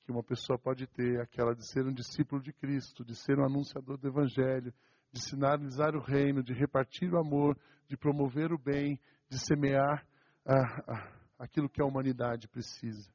[0.03, 3.45] que uma pessoa pode ter aquela de ser um discípulo de Cristo, de ser um
[3.45, 4.73] anunciador do Evangelho,
[5.11, 10.05] de sinalizar o reino, de repartir o amor, de promover o bem, de semear
[10.45, 13.09] ah, ah, aquilo que a humanidade precisa.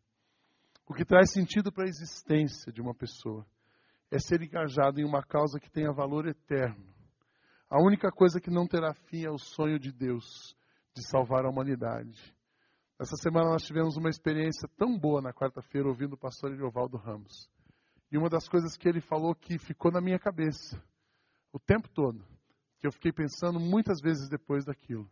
[0.87, 3.47] O que traz sentido para a existência de uma pessoa
[4.11, 6.95] é ser engajado em uma causa que tenha valor eterno.
[7.69, 10.57] A única coisa que não terá fim é o sonho de Deus
[10.95, 12.35] de salvar a humanidade.
[13.01, 17.49] Essa semana nós tivemos uma experiência tão boa na quarta-feira ouvindo o pastor Ediovaldo Ramos.
[18.11, 20.83] E uma das coisas que ele falou que ficou na minha cabeça
[21.53, 22.25] o tempo todo,
[22.81, 25.09] que eu fiquei pensando muitas vezes depois daquilo.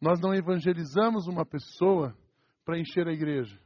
[0.00, 2.16] Nós não evangelizamos uma pessoa
[2.64, 3.60] para encher a igreja.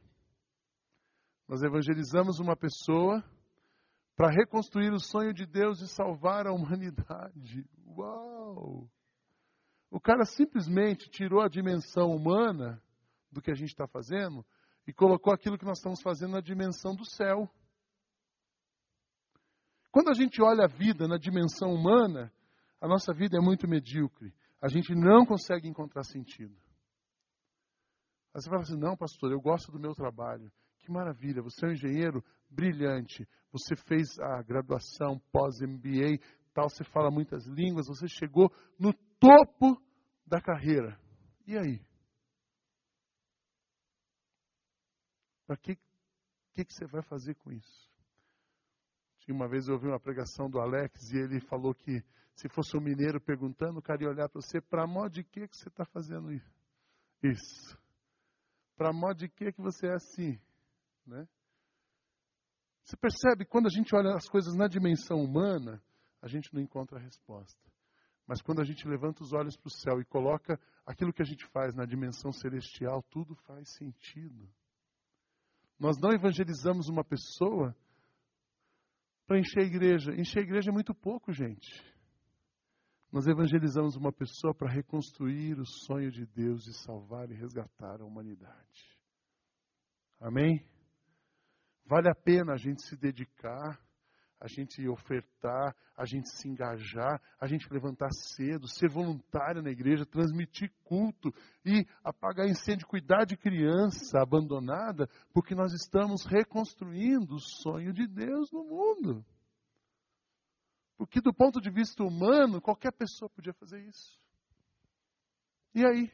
[1.47, 3.23] Nós evangelizamos uma pessoa
[4.15, 7.69] para reconstruir o sonho de Deus e salvar a humanidade.
[7.85, 8.89] Uau!
[9.91, 12.81] O cara simplesmente tirou a dimensão humana
[13.33, 14.45] do que a gente está fazendo
[14.87, 17.49] e colocou aquilo que nós estamos fazendo na dimensão do céu.
[19.91, 22.31] Quando a gente olha a vida na dimensão humana,
[22.79, 24.33] a nossa vida é muito medíocre.
[24.61, 26.55] A gente não consegue encontrar sentido.
[28.33, 30.51] Aí você fala assim: não, pastor, eu gosto do meu trabalho.
[30.79, 36.19] Que maravilha, você é um engenheiro brilhante, você fez a graduação pós-MBA,
[36.53, 39.81] tal, você fala muitas línguas, você chegou no topo
[40.25, 40.99] da carreira.
[41.47, 41.81] E aí?
[45.53, 45.75] Para que,
[46.53, 47.93] que, que você vai fazer com isso?
[49.29, 52.03] Uma vez eu ouvi uma pregação do Alex e ele falou que
[52.35, 55.47] se fosse um mineiro perguntando, o cara ia olhar para você, para modo de que,
[55.47, 56.31] que você está fazendo
[57.21, 57.77] isso?
[58.75, 60.39] Para modo de que, que você é assim?
[61.05, 61.27] Né?
[62.83, 65.81] Você percebe, quando a gente olha as coisas na dimensão humana,
[66.19, 67.61] a gente não encontra a resposta.
[68.25, 71.25] Mas quando a gente levanta os olhos para o céu e coloca aquilo que a
[71.25, 74.49] gente faz na dimensão celestial, tudo faz sentido.
[75.83, 77.75] Nós não evangelizamos uma pessoa
[79.27, 80.13] para encher a igreja.
[80.13, 81.83] Encher a igreja é muito pouco, gente.
[83.11, 88.05] Nós evangelizamos uma pessoa para reconstruir o sonho de Deus de salvar e resgatar a
[88.05, 88.97] humanidade.
[90.21, 90.65] Amém?
[91.85, 93.77] Vale a pena a gente se dedicar,
[94.43, 100.05] a gente ofertar, a gente se engajar, a gente levantar cedo, ser voluntário na igreja,
[100.05, 101.33] transmitir culto
[101.65, 108.51] e apagar incêndio, cuidar de criança abandonada, porque nós estamos reconstruindo o sonho de Deus
[108.51, 109.25] no mundo.
[110.97, 114.19] Porque, do ponto de vista humano, qualquer pessoa podia fazer isso.
[115.73, 116.11] E aí?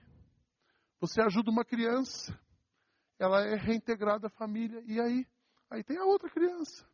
[0.99, 2.39] Você ajuda uma criança,
[3.17, 5.25] ela é reintegrada à família, e aí?
[5.67, 6.87] Aí tem a outra criança.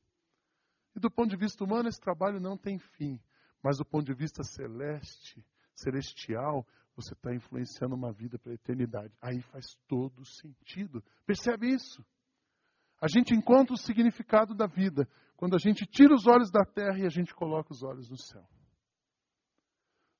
[0.96, 3.20] E do ponto de vista humano, esse trabalho não tem fim.
[3.62, 6.66] Mas do ponto de vista celeste, celestial,
[6.96, 9.14] você está influenciando uma vida para a eternidade.
[9.22, 11.04] Aí faz todo sentido.
[11.26, 12.06] Percebe isso?
[13.02, 16.98] A gente encontra o significado da vida quando a gente tira os olhos da terra
[17.00, 18.48] e a gente coloca os olhos no céu.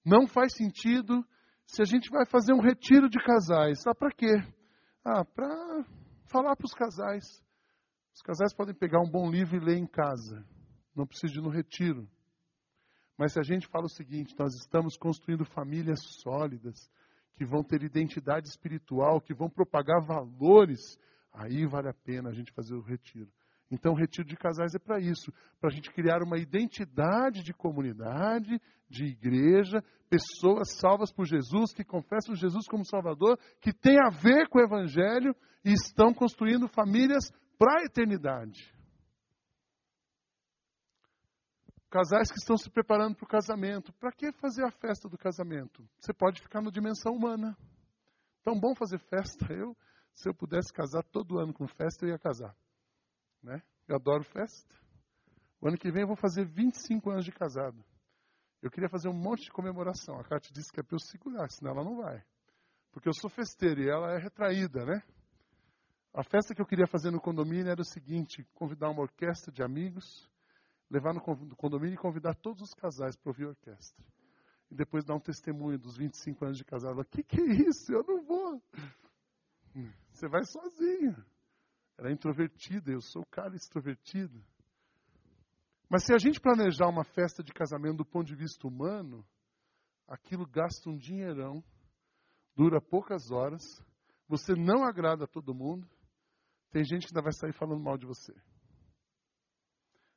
[0.04, 1.26] Não faz sentido
[1.66, 3.88] se a gente vai fazer um retiro de casais.
[3.88, 4.36] Ah, para quê?
[5.06, 5.86] Ah, para
[6.26, 7.24] falar para os casais.
[8.14, 10.46] Os casais podem pegar um bom livro e ler em casa
[10.96, 12.08] não precisa ir no retiro.
[13.18, 16.90] Mas se a gente fala o seguinte, nós estamos construindo famílias sólidas,
[17.36, 20.80] que vão ter identidade espiritual, que vão propagar valores,
[21.34, 23.30] aí vale a pena a gente fazer o retiro.
[23.70, 27.54] Então, o retiro de casais é para isso, para a gente criar uma identidade de
[27.54, 34.10] comunidade, de igreja, pessoas salvas por Jesus, que confessam Jesus como Salvador, que tem a
[34.10, 38.75] ver com o Evangelho e estão construindo famílias para a eternidade.
[41.96, 43.94] Casais que estão se preparando para o casamento.
[43.94, 45.82] Para que fazer a festa do casamento?
[45.98, 47.58] Você pode ficar na dimensão humana.
[48.44, 49.46] Tão bom fazer festa.
[49.54, 49.74] Eu,
[50.14, 52.54] se eu pudesse casar todo ano com festa, eu ia casar.
[53.42, 53.62] Né?
[53.88, 54.76] Eu adoro festa.
[55.62, 57.82] O ano que vem eu vou fazer 25 anos de casado.
[58.62, 60.20] Eu queria fazer um monte de comemoração.
[60.20, 62.22] A Cátia disse que é para eu segurar, senão ela não vai.
[62.92, 65.02] Porque eu sou festeiro e ela é retraída, né?
[66.14, 69.64] A festa que eu queria fazer no condomínio era o seguinte: convidar uma orquestra de
[69.64, 70.30] amigos,
[70.90, 71.22] levar no
[71.56, 74.06] condomínio e convidar todos os casais para ouvir a orquestra.
[74.70, 77.00] E depois dar um testemunho dos 25 anos de casado.
[77.00, 77.92] O que, que é isso?
[77.92, 78.62] Eu não vou.
[80.12, 81.16] Você vai sozinho.
[81.98, 84.44] Ela é introvertida, eu sou o cara extrovertido.
[85.90, 89.26] Mas se a gente planejar uma festa de casamento do ponto de vista humano,
[90.08, 91.64] aquilo gasta um dinheirão,
[92.56, 93.64] dura poucas horas,
[94.28, 95.88] você não agrada a todo mundo,
[96.72, 98.34] tem gente que ainda vai sair falando mal de você.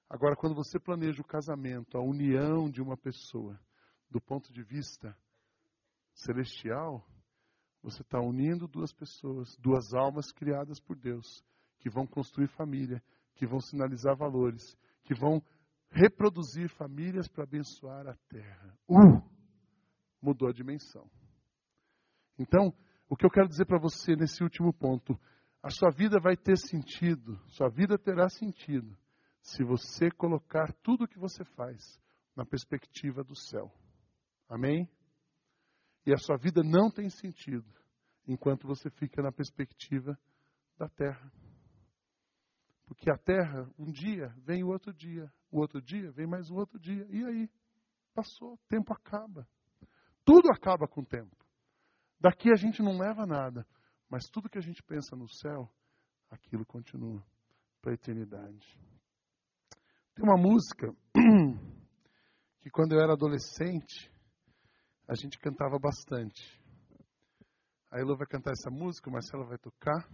[0.08, 3.60] Agora, quando você planeja o casamento, a união de uma pessoa,
[4.10, 5.14] do ponto de vista
[6.14, 7.06] celestial,
[7.82, 11.44] você está unindo duas pessoas, duas almas criadas por Deus,
[11.78, 13.02] que vão construir família,
[13.34, 15.42] que vão sinalizar valores, que vão
[15.90, 18.78] reproduzir famílias para abençoar a terra.
[18.88, 19.22] Uh!
[20.22, 21.08] Mudou a dimensão.
[22.38, 22.72] Então,
[23.08, 25.18] o que eu quero dizer para você nesse último ponto,
[25.62, 28.96] a sua vida vai ter sentido, sua vida terá sentido
[29.48, 32.00] se você colocar tudo o que você faz
[32.36, 33.72] na perspectiva do céu.
[34.48, 34.88] Amém?
[36.06, 37.66] E a sua vida não tem sentido
[38.26, 40.18] enquanto você fica na perspectiva
[40.76, 41.32] da terra.
[42.86, 46.56] Porque a terra, um dia vem o outro dia, o outro dia vem mais um
[46.56, 47.06] outro dia.
[47.10, 47.50] E aí?
[48.14, 49.48] Passou, o tempo acaba.
[50.24, 51.36] Tudo acaba com o tempo.
[52.20, 53.66] Daqui a gente não leva nada,
[54.10, 55.70] mas tudo que a gente pensa no céu,
[56.30, 57.24] aquilo continua
[57.80, 58.78] para a eternidade.
[60.18, 60.92] Tem uma música
[62.60, 64.10] que quando eu era adolescente,
[65.06, 66.60] a gente cantava bastante.
[67.88, 70.10] A Elo vai cantar essa música, o Marcelo vai tocar.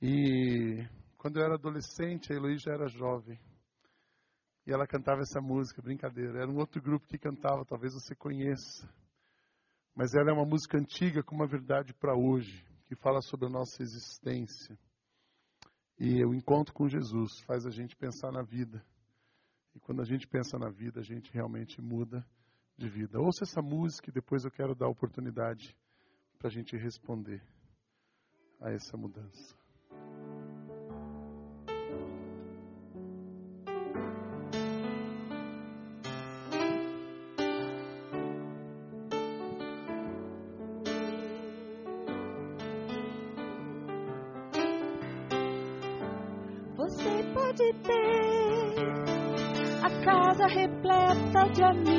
[0.00, 0.88] E
[1.18, 3.38] quando eu era adolescente, a Eloí já era jovem.
[4.66, 6.40] E ela cantava essa música, brincadeira.
[6.40, 8.88] Era um outro grupo que cantava, talvez você conheça.
[9.94, 13.50] Mas ela é uma música antiga com uma verdade para hoje, que fala sobre a
[13.50, 14.78] nossa existência.
[15.98, 18.84] E o encontro com Jesus faz a gente pensar na vida.
[19.74, 22.24] E quando a gente pensa na vida, a gente realmente muda
[22.76, 23.18] de vida.
[23.18, 25.74] Ouça essa música e depois eu quero dar oportunidade
[26.38, 27.42] para a gente responder
[28.60, 29.65] a essa mudança.
[51.56, 51.95] De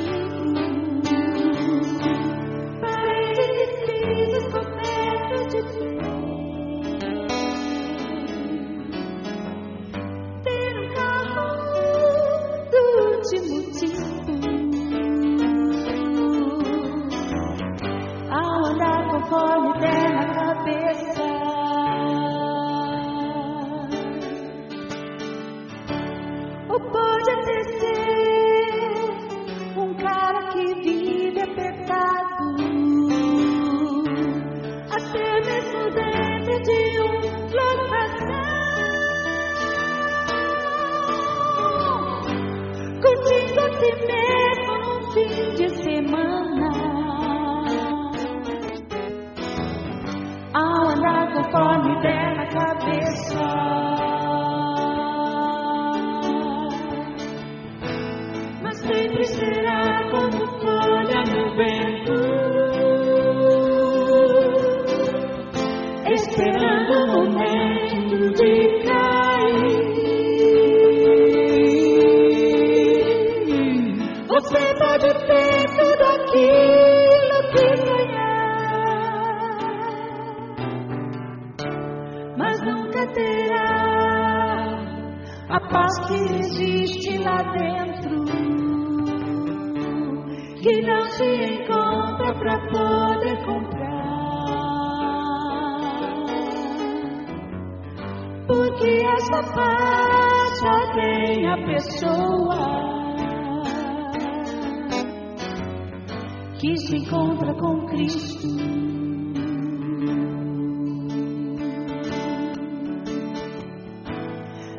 [106.58, 108.48] que se encontra com Cristo.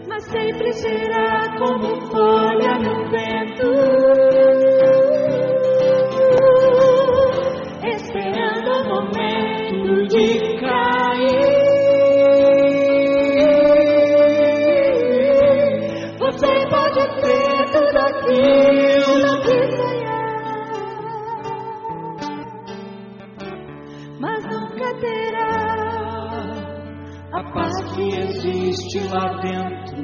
[0.07, 3.98] Mas sempre será como folha no vento,
[27.99, 30.03] que existe lá dentro,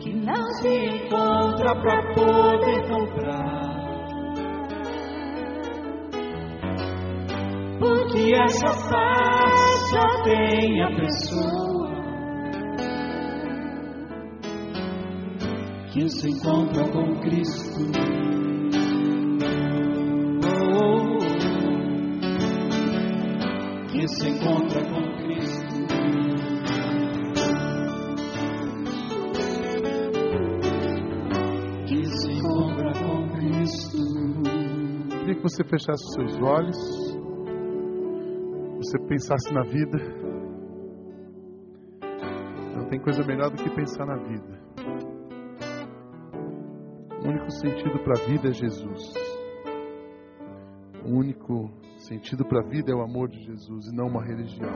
[0.00, 3.70] que não se encontra para poder comprar.
[7.78, 11.90] Porque essa paz só tem a pessoa
[15.92, 18.19] que se encontra com Cristo.
[35.60, 36.76] Você fechasse os seus olhos,
[38.76, 39.98] você pensasse na vida.
[42.76, 44.60] Não tem coisa melhor do que pensar na vida.
[47.22, 49.12] O único sentido para a vida é Jesus.
[51.04, 54.72] O único sentido para a vida é o amor de Jesus e não uma religião.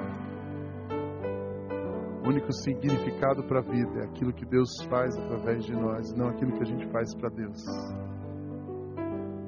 [2.22, 6.28] O único significado para a vida é aquilo que Deus faz através de nós, não
[6.28, 7.62] aquilo que a gente faz para Deus.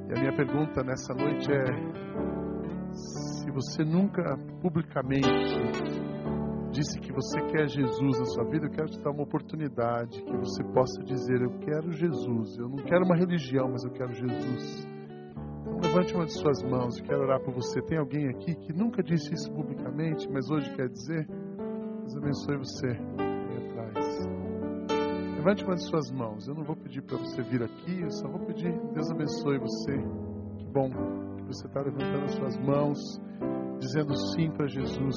[0.09, 1.65] E a minha pergunta nessa noite é:
[2.93, 5.29] se você nunca publicamente
[6.71, 10.37] disse que você quer Jesus na sua vida, eu quero te dar uma oportunidade que
[10.37, 12.59] você possa dizer: Eu quero Jesus.
[12.59, 14.87] Eu não quero uma religião, mas eu quero Jesus.
[15.63, 17.83] Então, levante uma de suas mãos, eu quero orar por você.
[17.83, 21.27] Tem alguém aqui que nunca disse isso publicamente, mas hoje quer dizer?
[21.27, 23.26] Deus abençoe você.
[25.47, 26.49] Levante uma de suas mãos.
[26.49, 28.73] Eu não vou pedir para você vir aqui, eu só vou pedir.
[28.93, 29.93] Deus abençoe você.
[30.59, 30.91] Que bom
[31.37, 32.99] que você está levantando as suas mãos,
[33.79, 35.15] dizendo sim para Jesus.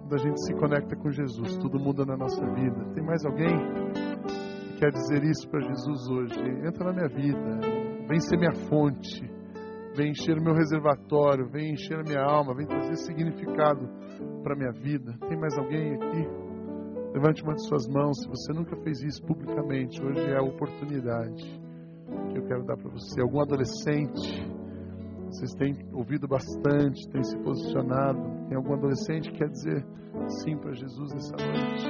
[0.00, 2.82] Quando a gente se conecta com Jesus, tudo muda na nossa vida.
[2.94, 3.54] Tem mais alguém
[4.72, 6.40] que quer dizer isso para Jesus hoje?
[6.66, 7.60] Entra na minha vida,
[8.08, 9.20] vem ser minha fonte,
[9.94, 13.86] vem encher o meu reservatório, vem encher a minha alma, vem trazer significado
[14.42, 15.14] para minha vida.
[15.28, 16.43] Tem mais alguém aqui?
[17.14, 18.18] Levante uma de suas mãos.
[18.20, 21.44] Se você nunca fez isso publicamente, hoje é a oportunidade
[22.28, 23.20] que eu quero dar para você.
[23.20, 24.44] Algum adolescente,
[25.28, 28.20] vocês têm ouvido bastante, têm se posicionado.
[28.48, 29.86] Tem algum adolescente que quer dizer
[30.42, 31.86] sim para Jesus nessa noite?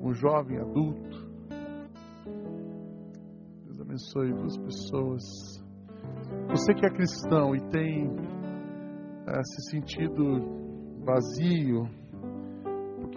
[0.00, 1.28] Um jovem adulto.
[3.66, 5.22] Deus abençoe duas pessoas.
[6.48, 8.16] Você que é cristão e tem
[9.26, 10.56] eh, se sentido
[11.04, 11.97] vazio,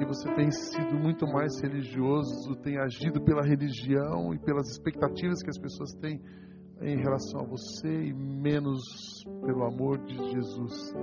[0.01, 5.49] porque você tem sido muito mais religioso, tem agido pela religião e pelas expectativas que
[5.49, 6.19] as pessoas têm
[6.81, 8.81] em relação a você e menos
[9.45, 10.95] pelo amor de Jesus.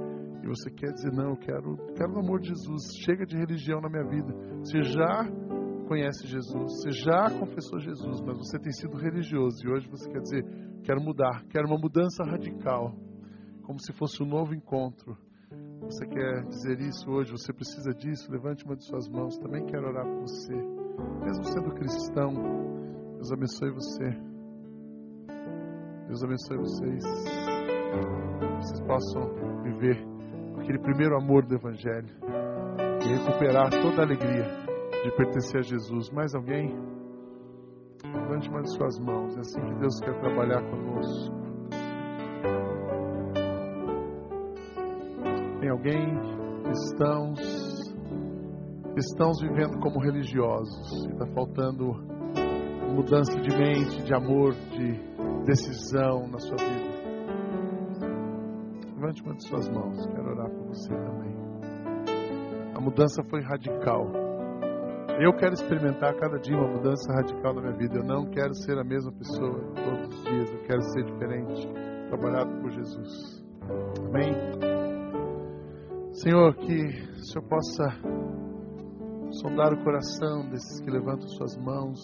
[0.43, 3.81] E você quer dizer, não, eu quero, quero o amor de Jesus, chega de religião
[3.81, 4.35] na minha vida.
[4.65, 5.25] Você já
[5.87, 10.21] conhece Jesus, você já confessou Jesus, mas você tem sido religioso e hoje você quer
[10.21, 10.45] dizer,
[10.83, 12.97] quero mudar, quero uma mudança radical,
[13.63, 15.17] como se fosse um novo encontro.
[15.83, 17.33] Você quer dizer isso hoje?
[17.33, 18.31] Você precisa disso?
[18.31, 19.39] Levante uma de suas mãos.
[19.39, 20.55] Também quero orar por você.
[20.55, 22.33] Mesmo sendo cristão,
[23.15, 24.29] Deus abençoe você.
[26.07, 27.05] Deus abençoe vocês.
[28.61, 30.05] Vocês possam viver
[30.59, 32.15] aquele primeiro amor do Evangelho
[33.05, 34.45] e recuperar toda a alegria
[35.05, 36.11] de pertencer a Jesus.
[36.11, 36.75] Mais alguém?
[38.05, 39.37] Levante uma de suas mãos.
[39.37, 41.39] É assim que Deus quer trabalhar conosco.
[45.61, 46.19] Tem alguém,
[46.63, 47.41] cristãos,
[48.93, 51.93] cristãos vivendo como religiosos está faltando
[52.95, 54.93] mudança de mente, de amor, de
[55.45, 56.99] decisão na sua vida.
[58.95, 61.37] Levante uma de suas mãos, quero orar por você também.
[62.75, 64.07] A mudança foi radical.
[65.21, 67.97] Eu quero experimentar cada dia uma mudança radical na minha vida.
[67.97, 70.53] Eu não quero ser a mesma pessoa todos os dias.
[70.53, 71.69] Eu quero ser diferente,
[72.09, 73.45] trabalhado por Jesus.
[74.09, 74.78] Amém?
[76.23, 77.85] Senhor, que o Senhor possa
[79.41, 82.01] sondar o coração desses que levantam suas mãos,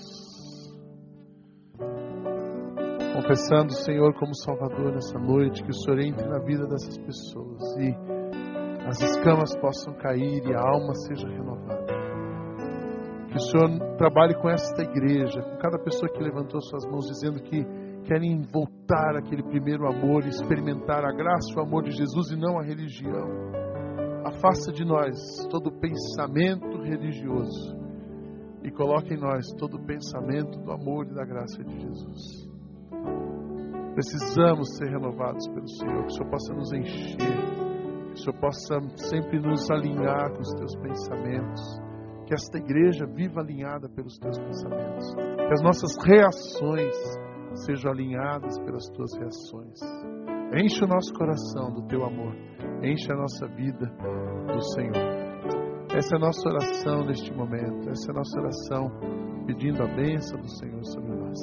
[3.13, 7.61] confessando o Senhor como Salvador nessa noite, que o Senhor entre na vida dessas pessoas
[7.77, 7.93] e
[8.87, 11.85] as escamas possam cair e a alma seja renovada.
[13.31, 17.43] Que o Senhor trabalhe com esta igreja, com cada pessoa que levantou suas mãos, dizendo
[17.43, 17.67] que
[18.05, 22.61] querem voltar àquele primeiro amor, experimentar a graça e o amor de Jesus e não
[22.61, 23.64] a religião.
[24.25, 27.77] Afasta de nós todo pensamento religioso
[28.63, 32.49] e coloque em nós todo pensamento do amor e da graça de Jesus.
[33.93, 38.81] Precisamos ser renovados pelo Senhor, que o Senhor possa nos encher, que o Senhor possa
[38.97, 41.61] sempre nos alinhar com os teus pensamentos,
[42.27, 46.97] que esta igreja viva alinhada pelos teus pensamentos, que as nossas reações
[47.67, 49.79] sejam alinhadas pelas tuas reações.
[50.53, 52.35] Enche o nosso coração do teu amor,
[52.83, 53.87] enche a nossa vida
[54.53, 55.25] do Senhor.
[55.95, 58.91] Essa é a nossa oração neste momento, essa é a nossa oração
[59.47, 61.39] pedindo a bênção do Senhor sobre nós.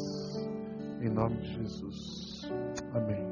[1.02, 2.52] Em nome de Jesus.
[2.94, 3.31] Amém.